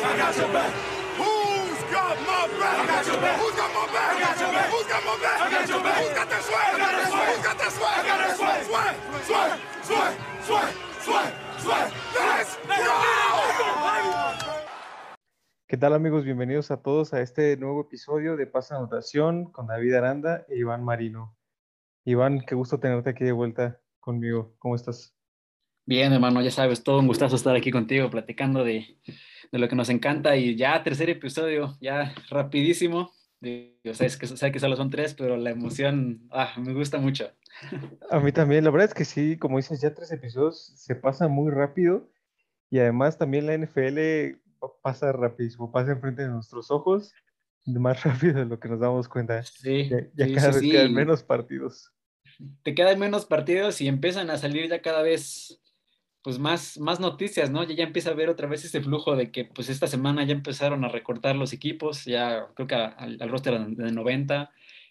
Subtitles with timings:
[0.00, 0.72] Got your back.
[1.18, 2.88] Who's got my back?
[2.88, 3.00] I!
[15.66, 16.24] ¿Qué tal amigos?
[16.24, 20.82] Bienvenidos a todos a este nuevo episodio de Pasa Anotación con David Aranda e Iván
[20.82, 21.36] Marino.
[22.06, 24.54] Iván, qué gusto tenerte aquí de vuelta conmigo.
[24.58, 25.14] ¿Cómo estás?
[25.90, 28.96] Bien, hermano, ya sabes, todo un gustazo estar aquí contigo platicando de,
[29.50, 33.10] de lo que nos encanta y ya tercer episodio, ya rapidísimo.
[33.40, 37.32] Yo sé que, sé que solo son tres, pero la emoción ah, me gusta mucho.
[38.08, 41.26] A mí también, la verdad es que sí, como dices, ya tres episodios se pasa
[41.26, 42.08] muy rápido
[42.70, 44.38] y además también la NFL
[44.82, 47.12] pasa rapidísimo, pasa enfrente de nuestros ojos
[47.66, 49.42] más rápido de lo que nos damos cuenta.
[49.42, 50.94] Sí, Ya, ya sí, cada sí, vez quedan sí.
[50.94, 51.92] menos partidos.
[52.62, 55.60] Te quedan menos partidos y empiezan a salir ya cada vez
[56.22, 57.64] pues más, más noticias, ¿no?
[57.64, 60.32] Ya, ya empieza a ver otra vez ese flujo de que pues esta semana ya
[60.32, 64.50] empezaron a recortar los equipos, ya creo que al, al roster de 90,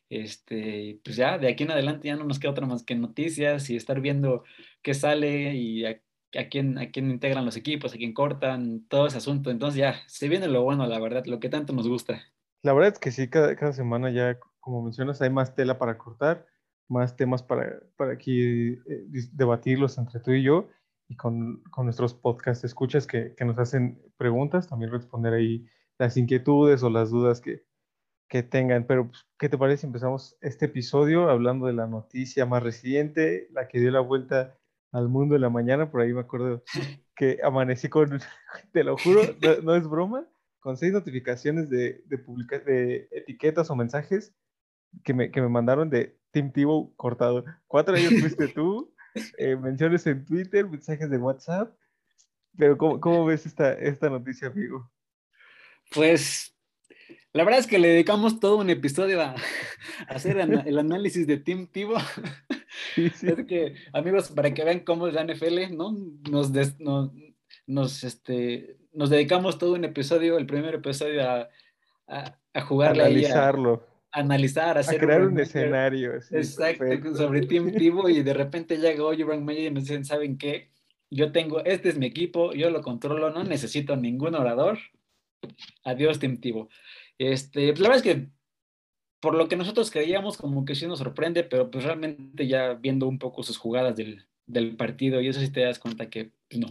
[0.09, 3.69] este, pues ya de aquí en adelante ya no nos queda otra más que noticias
[3.69, 4.43] y estar viendo
[4.81, 6.01] qué sale y a,
[6.49, 9.51] quién, a quién integran los equipos, a quién cortan, todo ese asunto.
[9.51, 12.23] Entonces ya, se viene lo bueno, la verdad, lo que tanto nos gusta.
[12.63, 15.97] La verdad es que sí, cada, cada semana ya, como mencionas, hay más tela para
[15.97, 16.47] cortar,
[16.87, 20.69] más temas para, para aquí eh, debatirlos entre tú y yo
[21.09, 25.65] y con, con nuestros podcast escuchas que, que nos hacen preguntas, también responder ahí
[25.97, 27.65] las inquietudes o las dudas que,
[28.29, 28.85] que tengan.
[28.85, 33.47] Pero, pues, ¿qué te parece si empezamos este episodio hablando de la noticia más reciente,
[33.51, 34.55] la que dio la vuelta
[34.91, 35.91] al mundo de la mañana?
[35.91, 36.63] Por ahí me acuerdo
[37.15, 38.19] que amanecí con,
[38.71, 40.25] te lo juro, no, no es broma,
[40.59, 44.33] con seis notificaciones de, de, publica- de etiquetas o mensajes
[45.03, 47.43] que me, que me mandaron de Tim Tebow cortado.
[47.67, 48.93] Cuatro de ellos fuiste tú,
[49.37, 51.75] eh, menciones en Twitter, mensajes de WhatsApp.
[52.57, 54.91] Pero, ¿cómo, cómo ves esta, esta noticia, amigo?
[55.91, 56.55] Pues
[57.31, 59.35] la verdad es que le dedicamos todo un episodio a,
[60.07, 61.43] a hacer el análisis de.
[61.45, 63.27] Sí, sí.
[63.27, 65.95] Es que, amigos, para que vean cómo es la NFL, ¿no?
[66.29, 67.11] Nos, des- nos,
[67.67, 71.49] nos, este, nos dedicamos todo un episodio, el primer episodio, a,
[72.07, 75.47] a, a jugarle a, Analizarlo, analizar, a a hacer crear un Meyer.
[75.47, 76.21] escenario.
[76.21, 77.15] sí, Exacto, perfecto.
[77.15, 80.71] sobre Team Tivo y de repente llega hoy Urban Meyer y nos dicen, ¿saben qué?
[81.11, 84.79] Yo tengo, este es mi equipo, yo lo controlo, no necesito ningún orador.
[85.83, 86.69] Adiós, Team Tivo.
[87.17, 88.27] Este, pues, la verdad es que
[89.19, 93.07] por lo que nosotros creíamos, como que sí nos sorprende, pero pues realmente ya viendo
[93.07, 96.59] un poco sus jugadas del, del partido, y eso sí te das cuenta que pues,
[96.59, 96.67] no,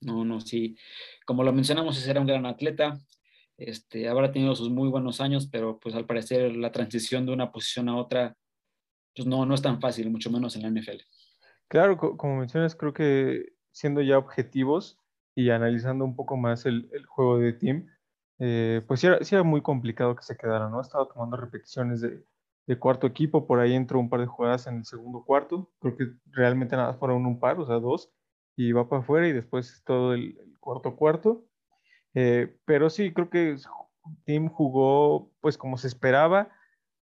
[0.00, 0.76] no, no, sí.
[1.26, 2.98] Como lo mencionamos, ese era un gran atleta,
[3.60, 7.52] este, habrá tenido sus muy buenos años, pero pues al parecer la transición de una
[7.52, 8.36] posición a otra,
[9.14, 11.02] pues no, no es tan fácil, mucho menos en la NFL.
[11.68, 14.98] Claro, co- como mencionas, creo que siendo ya objetivos
[15.34, 17.86] y analizando un poco más el, juego de team,
[18.38, 20.80] eh, pues sí era, muy complicado que se quedara, ¿no?
[20.80, 22.24] Estaba tomando repeticiones de,
[22.78, 26.06] cuarto equipo, por ahí entró un par de jugadas en el segundo cuarto, creo que
[26.26, 28.12] realmente nada fueron un par, o sea, dos,
[28.56, 31.49] y va para afuera y después todo el cuarto cuarto.
[32.14, 33.56] Eh, pero sí, creo que
[34.24, 36.50] Tim jugó pues como se esperaba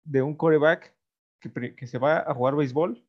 [0.04, 0.96] de un coreback
[1.40, 3.06] que, que se va a jugar béisbol,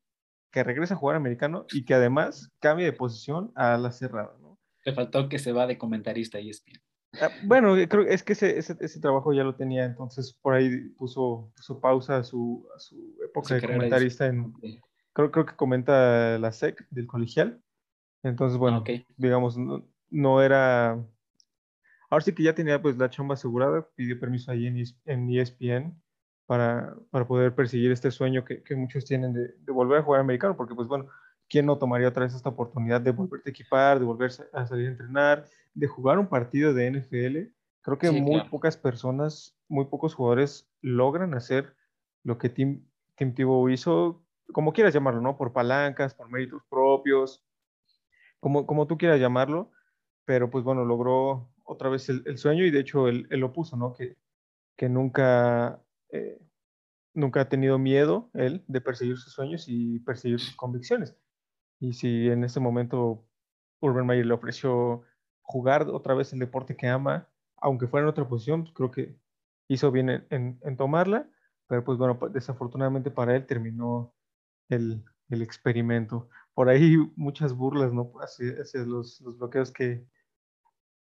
[0.50, 4.58] que regresa a jugar americano y que además cambia de posición a la cerrada, ¿no?
[4.84, 6.80] Le faltó que se va de comentarista y es bien.
[7.20, 10.54] Ah, Bueno, eh, creo es que ese, ese, ese trabajo ya lo tenía, entonces por
[10.54, 14.52] ahí puso, puso pausa a su, a su época de comentarista en,
[15.12, 17.62] creo, creo que comenta la SEC del colegial.
[18.22, 18.90] Entonces, bueno, ok.
[19.16, 21.02] digamos, no, no era.
[22.14, 25.28] Ahora sí que ya tenía pues la chamba asegurada, pidió permiso ahí en, ES en
[25.30, 26.00] E ESPN
[26.46, 30.20] para, para poder perseguir este sueño que, que muchos tienen de, de, volver a jugar
[30.20, 31.08] americano, porque pues bueno,
[31.48, 34.86] ¿quién no tomaría otra vez esta oportunidad de volverte a equipar, de volver a salir
[34.86, 35.44] a entrenar,
[35.74, 37.52] de jugar un partido de NFL?
[37.82, 38.50] Creo que Sí, muy claro.
[38.50, 41.74] pocas personas, muy pocos jugadores logran hacer
[42.22, 42.86] lo que Tim,
[43.16, 45.36] Tim Tebow hizo, como quieras llamarlo, ¿no?
[45.36, 47.44] Por palancas, por méritos propios,
[48.38, 49.72] como, como tú quieras llamarlo,
[50.24, 53.52] pero pues bueno, logró otra vez el, el sueño y de hecho él, él, lo
[53.52, 53.92] puso, ¿no?
[53.94, 54.16] Que,
[54.76, 56.40] que nunca, eh,
[57.14, 61.16] nunca ha tenido miedo él de perseguir sus sueños y perseguir sus convicciones.
[61.80, 63.26] Y si en ese momento
[63.80, 65.02] Urban Meyer le ofreció
[65.42, 69.16] jugar otra vez el deporte que ama, aunque fuera en otra posición, pues creo que
[69.68, 71.28] hizo bien en, en, en tomarla,
[71.66, 74.14] pero pues bueno, desafortunadamente para él terminó
[74.68, 76.28] el, el experimento.
[76.54, 78.12] Por ahí muchas burlas, ¿no?
[78.20, 80.06] Hacia, hacia los, los, bloqueos que,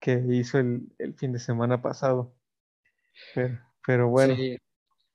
[0.03, 2.35] que hizo el, el, fin de semana pasado.
[3.35, 4.35] Pero, pero bueno.
[4.35, 4.59] Sí.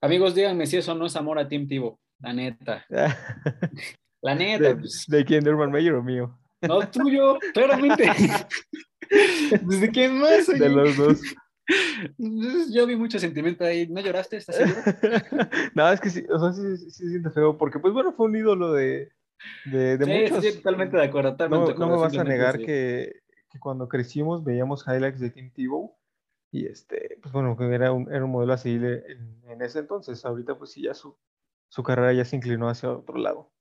[0.01, 2.85] Amigos, díganme si eso no es amor a Team Tivo, la neta.
[4.21, 4.69] la neta.
[4.69, 5.05] ¿De, pues.
[5.07, 5.43] ¿de quién?
[5.43, 6.39] ¿De Urban Meyer o mío?
[6.61, 8.09] No, tuyo, claramente.
[9.61, 10.47] ¿Desde quién más?
[10.47, 10.59] Oye?
[10.59, 11.21] De los dos.
[12.71, 13.87] Yo vi mucho sentimiento ahí.
[13.87, 14.37] ¿No lloraste?
[14.37, 14.79] ¿Estás seguro?
[15.75, 18.27] no, es que sí, o sea, sí, sí, sí siente feo, porque pues bueno, fue
[18.27, 19.11] un ídolo de,
[19.65, 20.45] de, de Sí, muchos.
[20.45, 21.31] sí, totalmente de acuerdo.
[21.31, 23.26] No, totalmente de no acuerdo, me vas a negar que,
[23.57, 25.95] que cuando crecimos veíamos highlights de Tim Tebow
[26.51, 29.80] y este, pues bueno, que era un, era un modelo a seguir en, en ese
[29.80, 30.24] entonces.
[30.24, 31.18] Ahorita pues sí, ya su,
[31.69, 33.51] su carrera ya se inclinó hacia otro lado.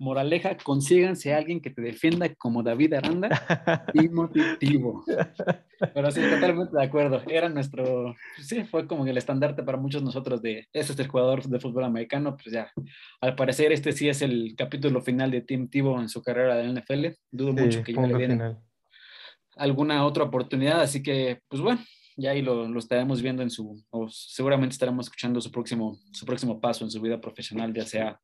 [0.00, 3.28] Moraleja, consíganse a alguien que te defienda como David Aranda
[3.94, 5.04] y motivativo.
[5.92, 7.20] Pero sí, totalmente de acuerdo.
[7.26, 11.42] Era nuestro, sí, fue como el estandarte para muchos nosotros de, ese es el jugador
[11.42, 12.70] de fútbol americano, pues ya,
[13.20, 16.64] al parecer este sí es el capítulo final de Tim Tebow en su carrera de
[16.64, 17.06] la NFL.
[17.32, 18.67] Dudo mucho que ya le den final.
[19.58, 21.80] Alguna otra oportunidad, así que, pues bueno,
[22.16, 26.24] ya ahí lo, lo estaremos viendo en su, o seguramente estaremos escuchando su próximo, su
[26.26, 28.20] próximo paso en su vida profesional, ya sea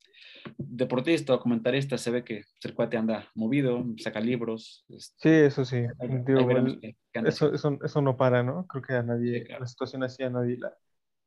[0.58, 4.84] deportista o comentarista, se ve que el cuate anda movido, saca libros.
[4.88, 5.76] Sí, eso sí.
[5.76, 8.66] ahí- Digo, ahí el- qué anda eso, eso, eso no para, ¿no?
[8.66, 9.60] Creo que a nadie, Sí, claro.
[9.60, 10.76] la situación así a nadie la,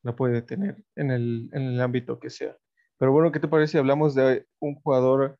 [0.03, 2.55] la puede detener en el, en el ámbito que sea.
[2.97, 5.37] Pero bueno, ¿qué te parece si hablamos de un jugador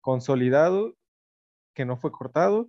[0.00, 0.96] consolidado
[1.74, 2.68] que no fue cortado?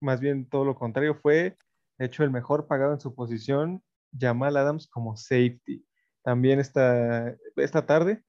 [0.00, 1.56] Más bien todo lo contrario, fue
[1.98, 3.82] hecho el mejor pagado en su posición,
[4.18, 5.84] Jamal Adams como safety.
[6.22, 8.22] También esta, esta tarde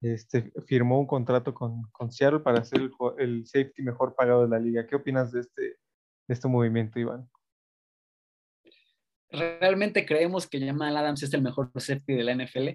[0.00, 4.58] este, firmó un contrato con, con Seattle para ser el, safety mejor pagado de la
[4.58, 4.86] liga.
[4.86, 5.76] ¿Qué opinas de este, de
[6.28, 7.28] este movimiento, Iván?
[9.30, 12.68] ¿Realmente creemos que Jamal Adams es el mejor safety de la NFL?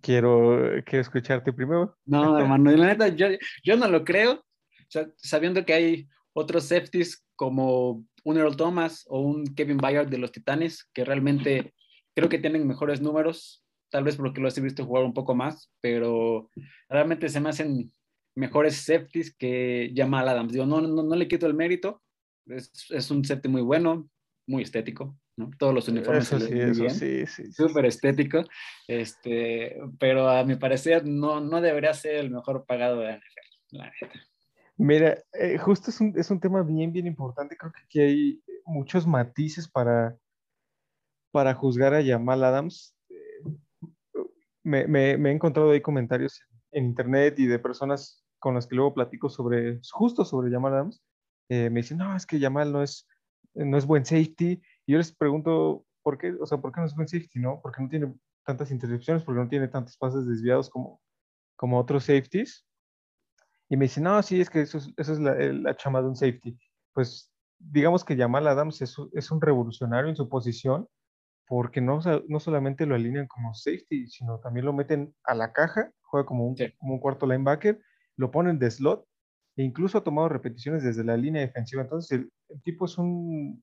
[0.00, 1.96] Quiero, quiero escucharte primero.
[2.04, 3.28] No, hermano, la neta, yo,
[3.62, 4.32] yo no lo creo.
[4.32, 10.08] O sea, sabiendo que hay otros safeties como un Earl Thomas o un Kevin Bayard
[10.08, 11.74] de los Titanes, que realmente
[12.14, 15.70] creo que tienen mejores números, tal vez porque los he visto jugar un poco más,
[15.80, 16.50] pero
[16.88, 17.92] realmente se me hacen
[18.34, 20.52] mejores safeties que Jamal Adams.
[20.52, 22.02] Digo, no, no, no le quito el mérito,
[22.46, 24.08] es, es un safety muy bueno,
[24.46, 25.50] muy estético, ¿no?
[25.58, 27.44] Todos los uniformes Eso sí, eso sí, sí.
[27.44, 27.52] sí.
[27.52, 28.44] súper estético,
[28.88, 33.76] este, pero a mi parecer no, no debería ser el mejor pagado de la NFL,
[33.76, 34.31] la neta.
[34.82, 37.56] Mira, eh, justo es un, es un tema bien, bien importante.
[37.56, 40.16] Creo que aquí hay muchos matices para,
[41.30, 42.96] para juzgar a Jamal Adams.
[44.64, 46.40] Me he encontrado ahí comentarios
[46.72, 51.00] en, internet y de personas con las que luego platico sobre, justo sobre Jamal Adams.
[51.48, 53.06] Eh, me dicen, no, es que Jamal no es,
[53.54, 54.60] no es buen safety.
[54.84, 56.34] Y yo les pregunto, ¿por qué?
[56.40, 57.60] O sea, ¿por qué no es buen safety, no?
[57.62, 58.12] Porque no tiene
[58.44, 61.00] tantas intercepciones, porque no tiene tantos pases desviados como,
[61.54, 62.66] como otros safeties.
[63.68, 66.08] Y me dicen, no, sí, es que eso es, eso es la, la chama de
[66.08, 66.58] un safety.
[66.92, 70.88] Pues digamos que Jamal Adams es, es un revolucionario en su posición,
[71.46, 75.90] porque no, no solamente lo alinean como safety, sino también lo meten a la caja,
[76.02, 76.72] juega como un, Sí.
[76.78, 77.80] como un cuarto linebacker,
[78.16, 79.06] lo ponen de slot,
[79.56, 81.82] e incluso ha tomado repeticiones desde la línea defensiva.
[81.82, 83.62] Entonces, el, el tipo es un...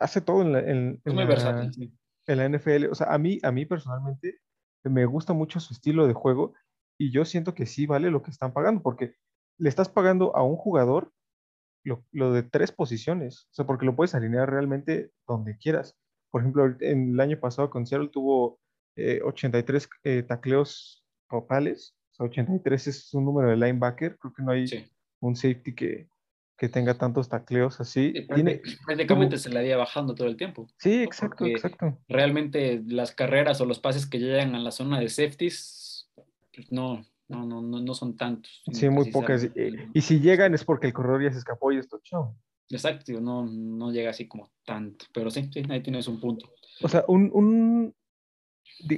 [0.00, 1.72] hace todo en la, en- Es en muy la- versátil.
[1.72, 1.92] sí.
[2.26, 2.86] en la NFL.
[2.90, 4.38] O sea, a mí, a mí personalmente
[4.82, 6.54] me gusta mucho su estilo de juego
[6.98, 9.14] y yo siento que sí vale lo que están pagando, porque
[9.58, 11.12] le estás pagando a un jugador
[11.84, 15.96] lo, lo de tres posiciones, o sea, porque lo puedes alinear realmente donde quieras.
[16.30, 18.58] Por ejemplo, en el año pasado con Seattle tuvo
[18.96, 24.42] eh, 83 eh, tacleos totales, o sea, 83 es un número de linebacker, creo que
[24.42, 24.84] no hay Sí.
[25.20, 26.08] un safety que,
[26.56, 28.14] que tenga tantos tacleos así.
[28.34, 30.66] Tiene, prácticamente se la iba bajando todo el tiempo.
[30.78, 31.98] sí, exacto, porque- exacto.
[32.08, 35.80] Realmente las carreras o los pases que llegan a la zona de safeties,
[36.54, 38.62] pues no, no, no, no, no son tantos.
[38.72, 39.42] Sí, muy pocas.
[39.42, 42.36] sabe- Y, y si llegan es porque el corredor ya se escapó y esto, chao.
[42.70, 46.50] Exacto, no, no llega así como tanto, pero sí, sí, ahí tienes un punto.
[46.82, 47.94] O sea, un, un,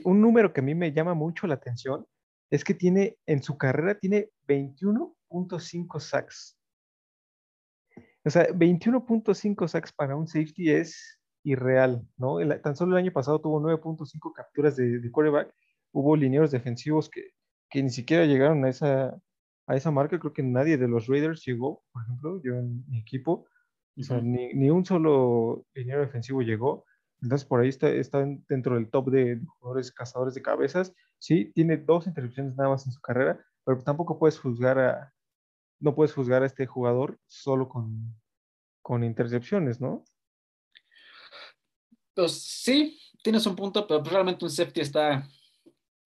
[0.05, 2.07] un número que a mí me llama mucho la atención
[2.49, 6.57] es que tiene, en su carrera, tiene 21.5 sacks.
[8.25, 12.41] O sea, 21.5 sacks para un safety es irreal, ¿no?
[12.41, 15.53] El- tan solo el año pasado tuvo 9.5 capturas de, de quarterback.
[15.93, 17.31] Hubo linieros defensivos que,
[17.71, 19.21] que ni siquiera llegaron a esa,
[19.67, 20.19] a esa marca.
[20.19, 23.47] Creo que nadie de los Raiders llegó, por ejemplo, yo en mi equipo.
[23.99, 24.27] O sea, Ujú.
[24.27, 26.85] ni, ni un solo liniero defensivo llegó.
[27.23, 30.93] Entonces, por ahí está, está en- dentro del top de, de jugadores cazadores de cabezas.
[31.19, 35.13] Sí, tiene dos intercepciones nada más en su carrera, pero tampoco puedes juzgar a,
[35.81, 38.15] no puedes juzgar a este jugador solo con,
[38.83, 40.05] con intercepciones, ¿no?
[42.15, 45.27] Pues sí, tienes un punto, pero pues realmente un safety está,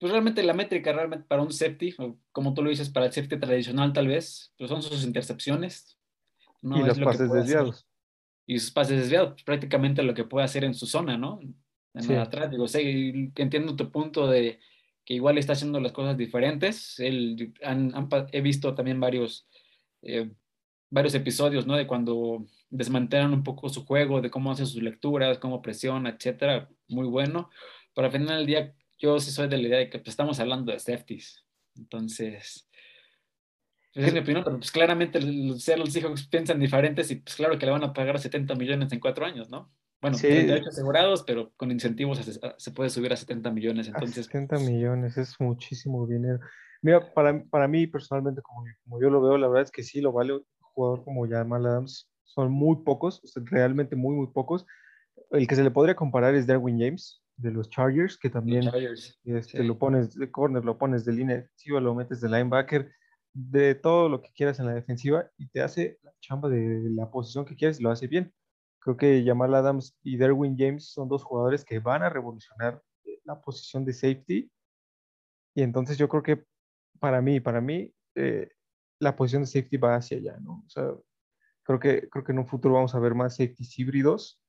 [0.00, 3.12] pues realmente la métrica realmente para un safety, o como tú lo dices, para el
[3.12, 5.98] safety tradicional tal vez, pues son sus intercepciones.
[6.62, 7.56] No y los lo pases puede hacer.
[7.56, 7.86] desviados.
[8.46, 11.40] Y sus pases desviados, pues, prácticamente lo que puede hacer en su zona, ¿no?
[11.94, 12.14] En Sí.
[12.14, 14.60] atrás, digo, sé, y entiendo tu punto de
[15.04, 16.98] que igual está haciendo las cosas diferentes.
[17.00, 19.48] Él, han- han he visto también varios,
[20.02, 20.30] eh,
[20.90, 21.76] varios episodios, ¿no?
[21.76, 26.68] De cuando desmantelan un poco su juego, de cómo hace sus lecturas, cómo presiona, etcétera,
[26.88, 27.50] muy bueno.
[27.94, 30.38] Pero al final del día, yo sí soy de la idea de que pues, estamos
[30.38, 31.44] hablando de safeties.
[31.74, 32.68] Entonces,
[33.94, 37.58] pues, es mi opinión, pero pues claramente los Seattle Seahawks piensan diferentes y pues claro
[37.58, 39.72] que le van a pagar 70 millones en cuatro años, ¿no?
[40.00, 40.28] Bueno, Sí.
[40.28, 43.88] 38 asegurados, pero con incentivos se, puede subir a 70 millones.
[43.88, 46.40] A Entonces, 70 millones, es muchísimo dinero.
[46.82, 50.00] Mira, para, para mí personalmente, como, como yo lo veo, la verdad es que sí
[50.00, 50.34] lo vale.
[50.34, 54.64] Un jugador como Jamal Adams son muy pocos, o sea, realmente muy, muy pocos.
[55.30, 59.18] El que se le podría comparar es Derwin James de los Chargers, que también Chargers,
[59.24, 59.64] este, sí.
[59.64, 62.90] lo pones de corner, lo pones de línea defensiva, lo metes de linebacker,
[63.32, 67.10] de todo lo que quieras en la defensiva y te hace la chamba de la
[67.10, 68.32] posición que quieres y lo hace bien.
[68.80, 73.20] Creo que Jamal Adams y Derwin James son dos jugadores que van a revolucionar eh,
[73.24, 74.50] la posición de safety.
[75.54, 76.44] Y entonces yo creo que
[76.98, 78.50] para mí, para mí, eh,
[78.98, 80.62] la posición de safety va hacia allá, ¿no?
[80.66, 80.92] O sea,
[81.62, 84.40] creo que, creo que en un futuro vamos a ver más safeties híbridos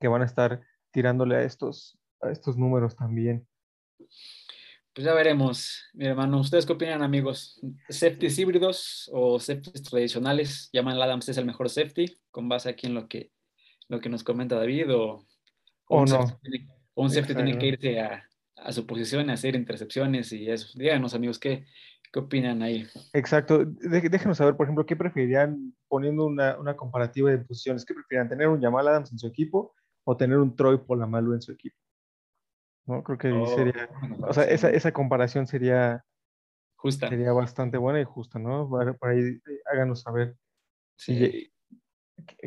[0.00, 3.46] que van a estar tirándole a estos, a estos números también.
[4.94, 6.40] Pues ya veremos, mi hermano.
[6.40, 7.60] ¿Ustedes qué opinan, amigos?
[7.88, 10.70] ¿Safeties híbridos o safeties tradicionales?
[10.72, 13.30] ¿Jamal Adams es el mejor safety con base aquí en lo que,
[13.88, 14.94] lo que nos comenta David?
[14.94, 15.26] ¿O,
[15.88, 16.22] O un no.
[16.22, 18.24] safety tiene, o un safety tiene que irse a,
[18.56, 20.78] a su posición, a hacer intercepciones y eso?
[20.78, 21.66] Díganos, amigos, ¿qué,
[22.10, 22.86] qué opinan ahí?
[23.12, 23.66] Exacto.
[23.66, 27.84] De- déjenos saber, por ejemplo, qué preferirían poniendo una, una comparativa de posiciones.
[27.84, 31.42] ¿Qué preferirían, tener un Jamal Adams en su equipo o tener un Troy Polamalu en
[31.42, 31.76] su equipo?
[32.86, 33.02] ¿No?
[33.02, 33.88] Creo que Oh, sería,
[34.22, 34.74] o sea, esa, comparación.
[34.74, 36.04] esa comparación sería,
[36.76, 37.08] Justa.
[37.08, 38.68] sería bastante buena y justa, ¿no?
[38.70, 39.40] Para, para ahí, eh,
[39.72, 40.36] háganos saber
[40.96, 41.50] Sí.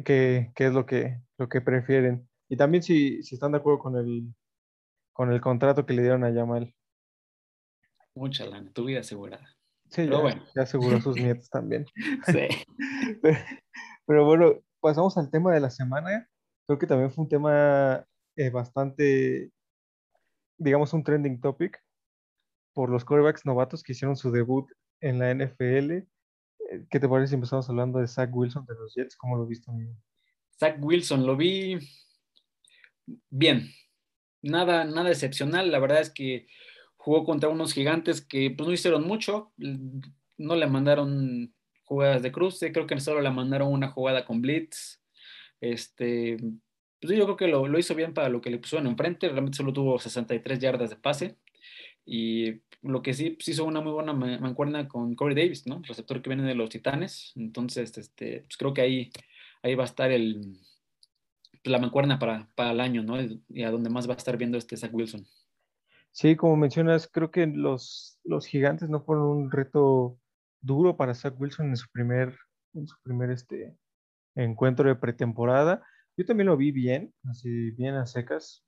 [0.04, 2.28] qué, qué- es lo que, lo que prefieren.
[2.48, 4.34] Y también si, si están de acuerdo con el,
[5.14, 6.74] con el contrato que le dieron a Jamal.
[8.16, 9.46] Mucha lana, tu vida asegurada.
[9.90, 10.44] Sí, Pero ya, bueno.
[10.56, 11.86] ya aseguró a sus nietos también.
[12.26, 12.48] Sí.
[13.22, 13.38] Pero,
[14.06, 16.28] pero bueno, pasamos al tema de la semana.
[16.66, 18.06] Creo que también fue un tema
[18.36, 19.52] eh, bastante,
[20.60, 21.82] digamos, un trending topic
[22.74, 24.70] por los quarterbacks novatos que hicieron su debut
[25.02, 25.92] en la NFL.
[25.92, 26.06] Eh,
[26.90, 29.16] ¿Qué te parece si empezamos hablando de Zach Wilson de los Jets?
[29.16, 29.94] ¿Cómo lo viste, amigo?
[30.60, 31.80] Zach Wilson, lo vi
[33.30, 33.70] bien.
[34.42, 35.72] Nada, nada excepcional.
[35.72, 36.48] La verdad es que
[36.98, 39.52] jugó contra unos gigantes que pues, no hicieron mucho.
[40.38, 42.72] No le mandaron jugadas de cruce.
[42.72, 45.02] Creo que solo le mandaron una jugada con blitz.
[45.62, 46.38] Este,
[47.00, 49.30] pues yo creo que lo, hizo bien para lo que le pusieron enfrente.
[49.30, 51.38] Realmente solo tuvo 63 yardas de pase.
[52.06, 55.82] Y lo que sí, pues hizo una muy buena ma- mancuerna con Corey Davis, ¿no?
[55.88, 57.34] Receptor que viene de los Titanes.
[57.36, 59.12] Entonces, este, pues creo que ahí,
[59.62, 60.60] ahí va a estar el,
[61.64, 63.18] la mancuerna para, para el año, ¿no?
[63.22, 65.26] Y a donde más va a estar viendo este Zach Wilson.
[66.12, 70.18] Sí, como mencionas, creo que los, los gigantes no fueron un reto
[70.62, 72.36] duro para Zach Wilson en su primer,
[72.74, 73.76] en su primer este,
[74.36, 75.84] encuentro de pretemporada.
[76.20, 78.66] Yo también lo vi bien, así bien a secas.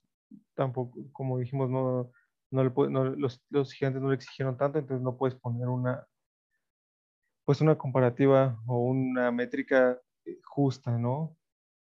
[0.55, 2.09] Tampoco, como dijimos, no,
[2.49, 6.07] no, le no- los, los gigantes no le exigieron tanto, entonces no puedes poner una,
[7.45, 11.37] pues una comparativa o una métrica eh, justa, ¿no?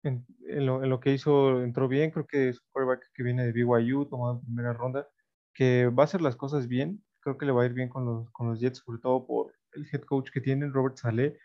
[0.03, 3.23] En, en lo, en lo que hizo entró bien, creo que es un quarterback que
[3.23, 5.07] viene de BYU, tomado en primera ronda,
[5.53, 8.05] que va a hacer las cosas bien, creo que le va a ir bien con
[8.05, 11.37] los, con los Jets, sobre todo por el head coach que tienen, Robert Saleh,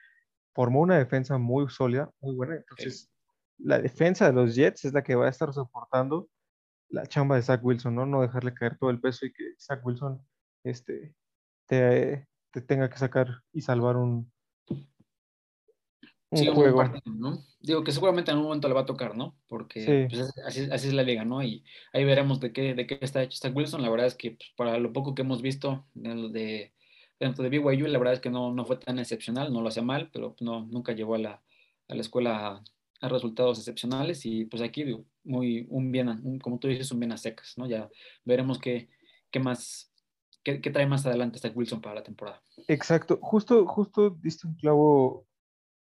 [0.55, 3.10] formó una defensa muy sólida, muy buena, entonces
[3.63, 6.29] la defensa de los Jets es la que va a estar soportando
[6.89, 8.07] la chamba de Zach Wilson, ¿no?
[8.07, 10.21] No dejarle caer todo el peso y que Zach Wilson
[10.65, 11.15] este,
[11.67, 14.33] te, te tenga que sacar y salvar un,
[16.31, 16.79] un Sí, un juego.
[16.79, 17.39] partido, ¿no?
[17.61, 19.37] Digo que seguramente en algún momento le va a tocar, ¿no?
[19.49, 20.17] Porque Sí.
[20.17, 21.43] pues, es- así, así es la liga, ¿no?
[21.43, 23.83] Y ahí veremos de qué, de qué está hecho Zach Wilson.
[23.83, 26.73] La verdad es que pues, para lo poco que hemos visto de-
[27.19, 29.83] dentro de BYU, la verdad es que no, no fue tan excepcional, no lo hacía
[29.83, 31.43] mal, pero pues, no, nunca llegó a la,
[31.89, 32.63] a la escuela
[33.01, 34.25] a, resultados excepcionales.
[34.27, 37.55] Y pues aquí, digo, muy, un bien, un- como tú dices, un bien a secas,
[37.57, 37.67] ¿no?
[37.67, 37.89] Ya
[38.25, 38.89] veremos qué,
[39.31, 39.93] qué más,
[40.43, 42.43] qué, qué trae más adelante Zach Wilson para la temporada.
[42.69, 45.27] Exacto, justo, justo diste un clavo,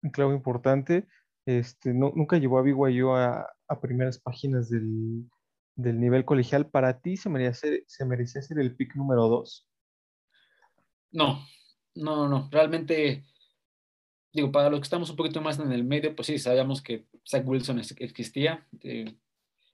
[0.03, 1.07] un clavo importante.
[1.47, 5.31] Este, no, nunca llevó a BYU a, a primeras páginas del,
[5.77, 6.69] del nivel colegial.
[6.69, 9.69] Para ti se merecía ser, se merecía ser el pick número dos.
[11.13, 11.47] No,
[11.95, 13.25] no, no, realmente,
[14.37, 17.07] digo, para los que estamos un poquito más en el medio, pues sí, sabíamos que
[17.29, 19.17] Zach Wilson es- existía, eh,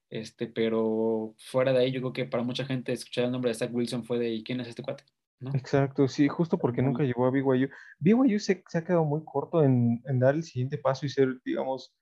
[0.09, 3.55] este, pero fuera de ahí, yo creo que para mucha gente escuchar el nombre de
[3.55, 5.05] Zach Wilson fue de ¿y quién es este cuate?
[5.41, 5.51] ¿No?
[5.55, 7.69] Exacto, sí, justo porque nunca llegó a BYU.
[7.99, 11.41] BYU se, se ha quedado muy corto en, en dar el siguiente paso y ser,
[11.45, 11.93] digamos,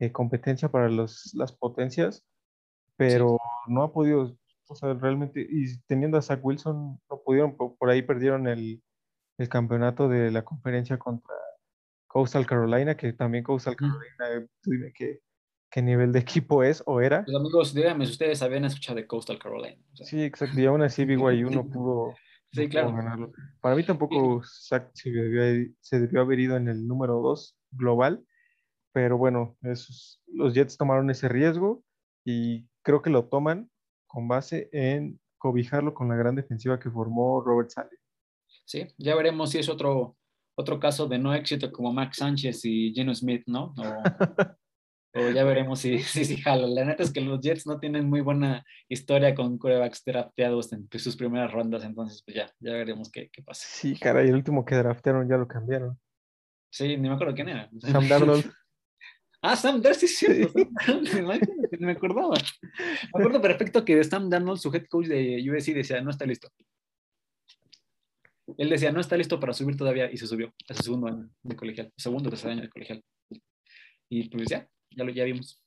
[0.00, 2.24] eh, competencia para los, las potencias,
[2.96, 4.36] pero no ha podido,
[4.68, 8.82] o sea, realmente, y teniendo a Zach Wilson, no pudieron, por, por ahí perdieron el,
[9.38, 11.34] el campeonato de la conferencia contra,
[12.10, 15.20] Coastal Carolina, que también Coastal Carolina, dime qué,
[15.70, 17.24] qué nivel de equipo es o era.
[17.24, 19.80] Pues amigos, díganme si ustedes habían escuchado de Coastal Carolina.
[19.94, 22.16] sí, exacto, y aún así BYU no pudo,
[22.52, 22.92] sí, claro.
[22.92, 23.30] ganarlo.
[23.60, 28.26] Para mí tampoco Zach se debió, se debió haber ido en el número 2 global,
[28.92, 31.84] pero bueno, esos, los Jets tomaron ese riesgo
[32.24, 33.70] y creo que lo toman
[34.08, 38.00] con base en cobijarlo con la gran defensiva que formó Robert Sale.
[38.64, 40.16] Sí, ya veremos si es otro,
[40.60, 43.74] otro caso de no éxito como Max Sánchez y Geno Smith, ¿no?
[43.76, 46.66] O, ya veremos si, si, si jala.
[46.66, 50.88] La neta es que los Jets no tienen muy buena historia con corebacks drafteados en
[50.98, 53.66] sus primeras rondas, entonces pues ya, ya veremos qué, qué pasa.
[53.68, 55.98] Sí, caray, el último que draftearon ya lo cambiaron.
[56.70, 57.68] Sí, ni me acuerdo quién era.
[57.80, 58.50] Sam Darnold.
[59.42, 60.52] Ah, Sam Darnold, sí, cierto.
[61.78, 62.34] me acordaba.
[62.34, 66.50] Me acuerdo perfecto que Sam Darnold, su head coach de USC, decía, no está listo.
[68.58, 71.30] Él decía, no está listo para subir todavía, y se subió a su segundo año
[71.42, 73.04] de colegial, segundo tercer año de colegial.
[74.08, 75.62] Y pues ya, ya lo ya vimos.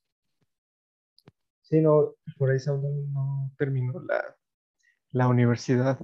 [1.61, 4.35] Sí, no, por ahí no terminó la,
[5.11, 5.99] la universidad.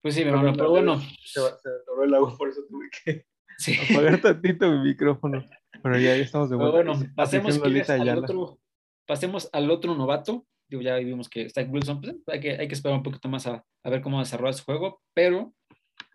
[0.00, 0.98] Pues sí, pero, pero bueno.
[0.98, 3.26] Se, se atoró el agua, por eso tuve que
[3.92, 5.44] apagar tantito mi micrófono.
[5.82, 6.72] Pero ya, estamos de vuelta.
[6.72, 8.58] bueno, pasemos, al otro,
[9.06, 10.46] pasemos al otro novato.
[10.72, 13.46] Digo, ya vimos que Zach Wilson, pues, hay, que, hay que esperar un poquito más
[13.46, 15.52] a, a ver cómo desarrolla su juego, pero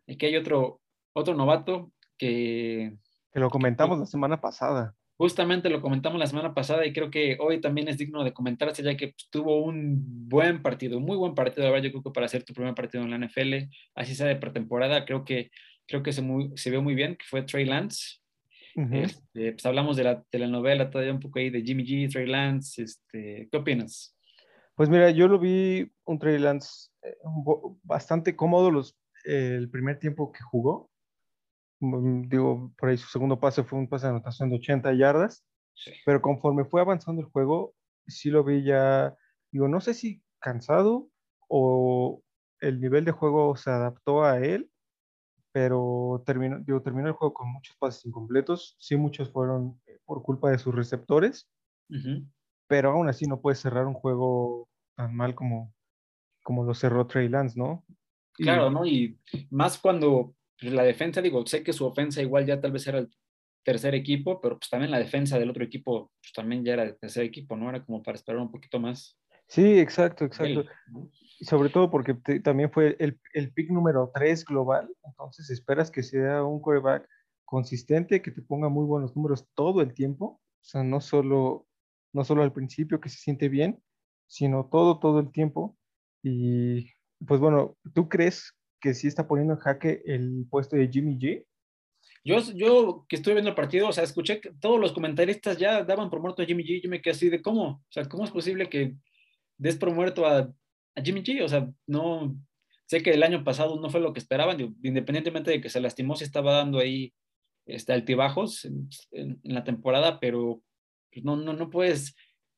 [0.07, 0.81] aquí hay otro,
[1.13, 2.93] otro novato que...
[3.31, 4.95] Que lo comentamos la semana pasada.
[5.17, 8.83] Justamente lo comentamos la semana pasada y creo que hoy también es digno de comentarse
[8.83, 12.11] ya que pues, tuvo un buen partido, muy buen partido, la verdad yo creo que
[12.11, 15.49] para hacer tu primer partido en la NFL, así sea de pretemporada, creo que
[15.87, 18.19] creo que se, muy, se vio muy bien, que fue Trey Lance.
[18.91, 22.83] Este, pues hablamos de la telenovela todavía un poco ahí de Jimmy G, Trey Lance.
[22.83, 24.15] Este, ¿Qué opinas?
[24.77, 27.17] Pues mira, yo lo vi un Trey Lance eh,
[27.83, 30.89] bastante cómodo los, el primer tiempo que jugó.
[31.81, 35.43] Mm, digo, por ahí su segundo pase fue un pase de anotación de 80 yardas.
[36.05, 37.75] Pero conforme fue avanzando el juego,
[38.07, 39.15] sí lo vi ya,
[39.51, 41.09] digo, no sé si cansado
[41.49, 42.23] o
[42.61, 44.71] el nivel de juego se adaptó a él
[45.57, 48.75] pero terminó, digo, terminó el juego con muchos pases incompletos.
[48.77, 51.49] Sí, muchos fueron eh, por culpa de sus receptores,
[52.67, 55.73] pero aún así no puede cerrar un juego tan mal como,
[56.43, 57.85] como lo cerró Trey Lance, ¿no?
[58.33, 58.85] Claro, ¿no?
[58.85, 59.19] Y
[59.51, 63.09] más cuando la defensa, digo, sé que su ofensa igual ya tal vez era el
[63.63, 66.97] tercer equipo, pero pues también la defensa del otro equipo pues, también ya era el
[66.97, 67.69] tercer equipo, ¿no?
[67.69, 69.19] Era como para esperar un poquito más.
[69.47, 70.65] Sí, exacto, exacto.
[71.39, 76.01] Y sobre todo porque también fue el, el pick número 3 global, entonces esperas que
[76.01, 77.07] sea un quarterback
[77.45, 81.67] consistente, que te ponga muy buenos números todo el tiempo, o sea, no solo,
[82.13, 83.81] no solo al principio que se siente bien,
[84.27, 85.77] sino todo, todo el tiempo.
[86.23, 86.91] Y
[87.25, 91.45] pues bueno, ¿tú crees que sí está poniendo en jaque el puesto de Jimmy G?
[92.23, 95.83] Yo, yo que estuve viendo el partido, o sea, escuché que todos los comentaristas ya
[95.83, 98.25] daban por muerto a Jimmy G, yo me quedé así de cómo, o sea, ¿cómo
[98.25, 98.95] es posible que
[99.57, 100.53] des por muerto a
[100.97, 101.43] a Jimmy G.
[101.43, 102.35] O sea, no,
[102.85, 106.15] sé que el año pasado no fue lo que esperaban, independientemente de que se lastimó,
[106.15, 107.13] se estaba dando ahí
[107.65, 108.89] este, altibajos en,
[109.43, 110.61] la temporada, pero
[111.11, 112.15] pues, no, no, no puedes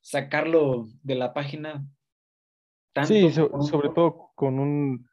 [0.09, 1.85] sacarlo de la página.
[2.93, 5.07] Tanto sí, sobre todo con un,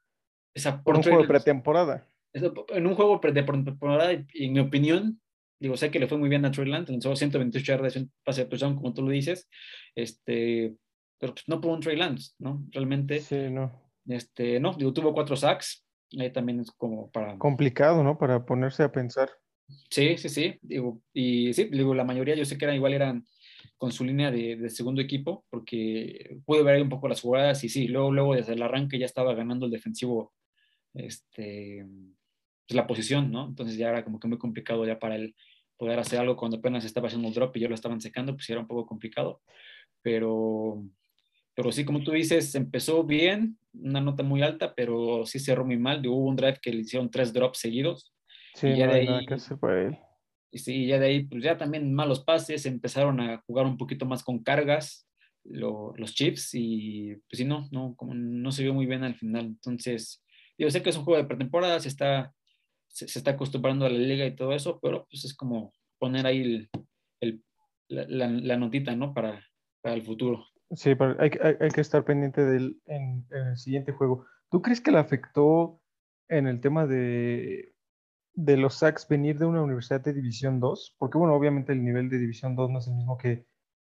[0.84, 2.06] un juego de pretemporada.
[2.32, 5.20] En un juego de pretemporada, en mi opinión,
[5.60, 8.44] digo, sé que le fue muy bien a Trey Lance, lanzó 128 yardas, un pase
[8.44, 9.50] de touchdown, como tú lo dices,
[9.94, 10.74] este,
[11.18, 12.66] pero pues no por un Trey Lance, ¿no?
[12.70, 13.20] Realmente.
[13.20, 13.78] Sí, no.
[14.06, 15.84] Este, no, digo, tuvo cuatro sacks,
[16.18, 17.36] ahí también es como para...
[17.36, 18.16] Complicado, ¿no?
[18.16, 19.28] Para ponerse a pensar.
[19.90, 23.26] Sí, sí, sí, digo, y sí, digo, la mayoría yo sé que eran igual eran
[23.76, 27.68] con su línea de, segundo equipo, porque pude ver ahí un poco las jugadas y
[27.68, 30.32] sí, luego, luego desde el arranque ya estaba ganando el defensivo,
[30.94, 31.84] este,
[32.66, 33.46] pues la posición, ¿no?
[33.46, 35.34] Entonces ya era como que muy complicado ya para él
[35.76, 38.48] poder hacer algo cuando apenas estaba haciendo el drop y ya lo estaban secando, pues
[38.48, 39.42] era un poco complicado,
[40.02, 40.82] pero
[41.56, 45.78] pero sí, como tú dices, empezó bien, una nota muy alta, pero sí cerró muy
[45.78, 46.06] mal.
[46.06, 48.12] Hubo un drive que le hicieron tres drops seguidos.
[48.54, 49.98] Sí, y ya no de ahí, nada que hacer para él.
[50.50, 54.06] Y sí, ya de ahí, pues ya también malos pases, empezaron a jugar un poquito
[54.06, 55.06] más con cargas
[55.50, 59.46] los chips y pues sí, no, no, como no se vio muy bien al final.
[59.46, 60.24] Entonces,
[60.58, 62.32] yo sé que es un juego de pretemporada, se está,
[62.88, 66.68] se, está acostumbrando a la liga y todo eso, pero pues es como poner ahí
[67.20, 67.42] el,
[67.88, 69.14] la, la, notita, ¿no?
[69.14, 69.44] Para,
[69.82, 70.46] para el futuro.
[70.72, 71.30] Sí, pero hay,
[71.60, 74.26] hay, que estar pendiente del en, el siguiente juego.
[74.50, 75.80] ¿Tú crees que le afectó
[76.28, 77.74] en el tema de,
[78.36, 80.94] de los sacks venir de una universidad de División 2?
[80.98, 83.30] Porque, bueno, obviamente el nivel de División 2 no es el mismo que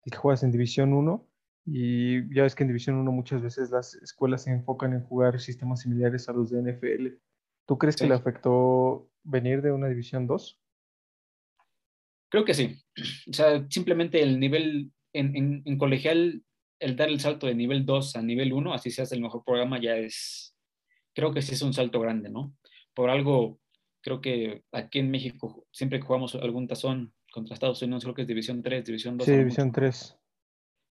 [0.06, 1.26] el que juegas en División 1.
[1.66, 5.40] Y ya ves que en División 1 muchas veces las escuelas se enfocan en jugar
[5.40, 7.20] sistemas similares a los de NFL.
[7.68, 10.60] ¿Tú crees que le afectó venir de una División 2?
[12.30, 12.82] Creo que sí.
[13.30, 16.44] O sea, simplemente el nivel en, en- en colegial,
[16.80, 19.44] el dar el salto de nivel 2 a nivel 1, así se hace el mejor
[19.44, 20.56] programa, ya es,
[21.14, 22.56] creo que sí es un salto grande, ¿no?
[22.94, 23.60] Por algo,
[24.02, 28.22] creo que aquí en México, siempre que jugamos algún tazón contra Estados Unidos, creo que
[28.24, 29.26] es División 3, División 2.
[29.26, 29.82] Sí, División mucho.
[29.82, 30.18] 3.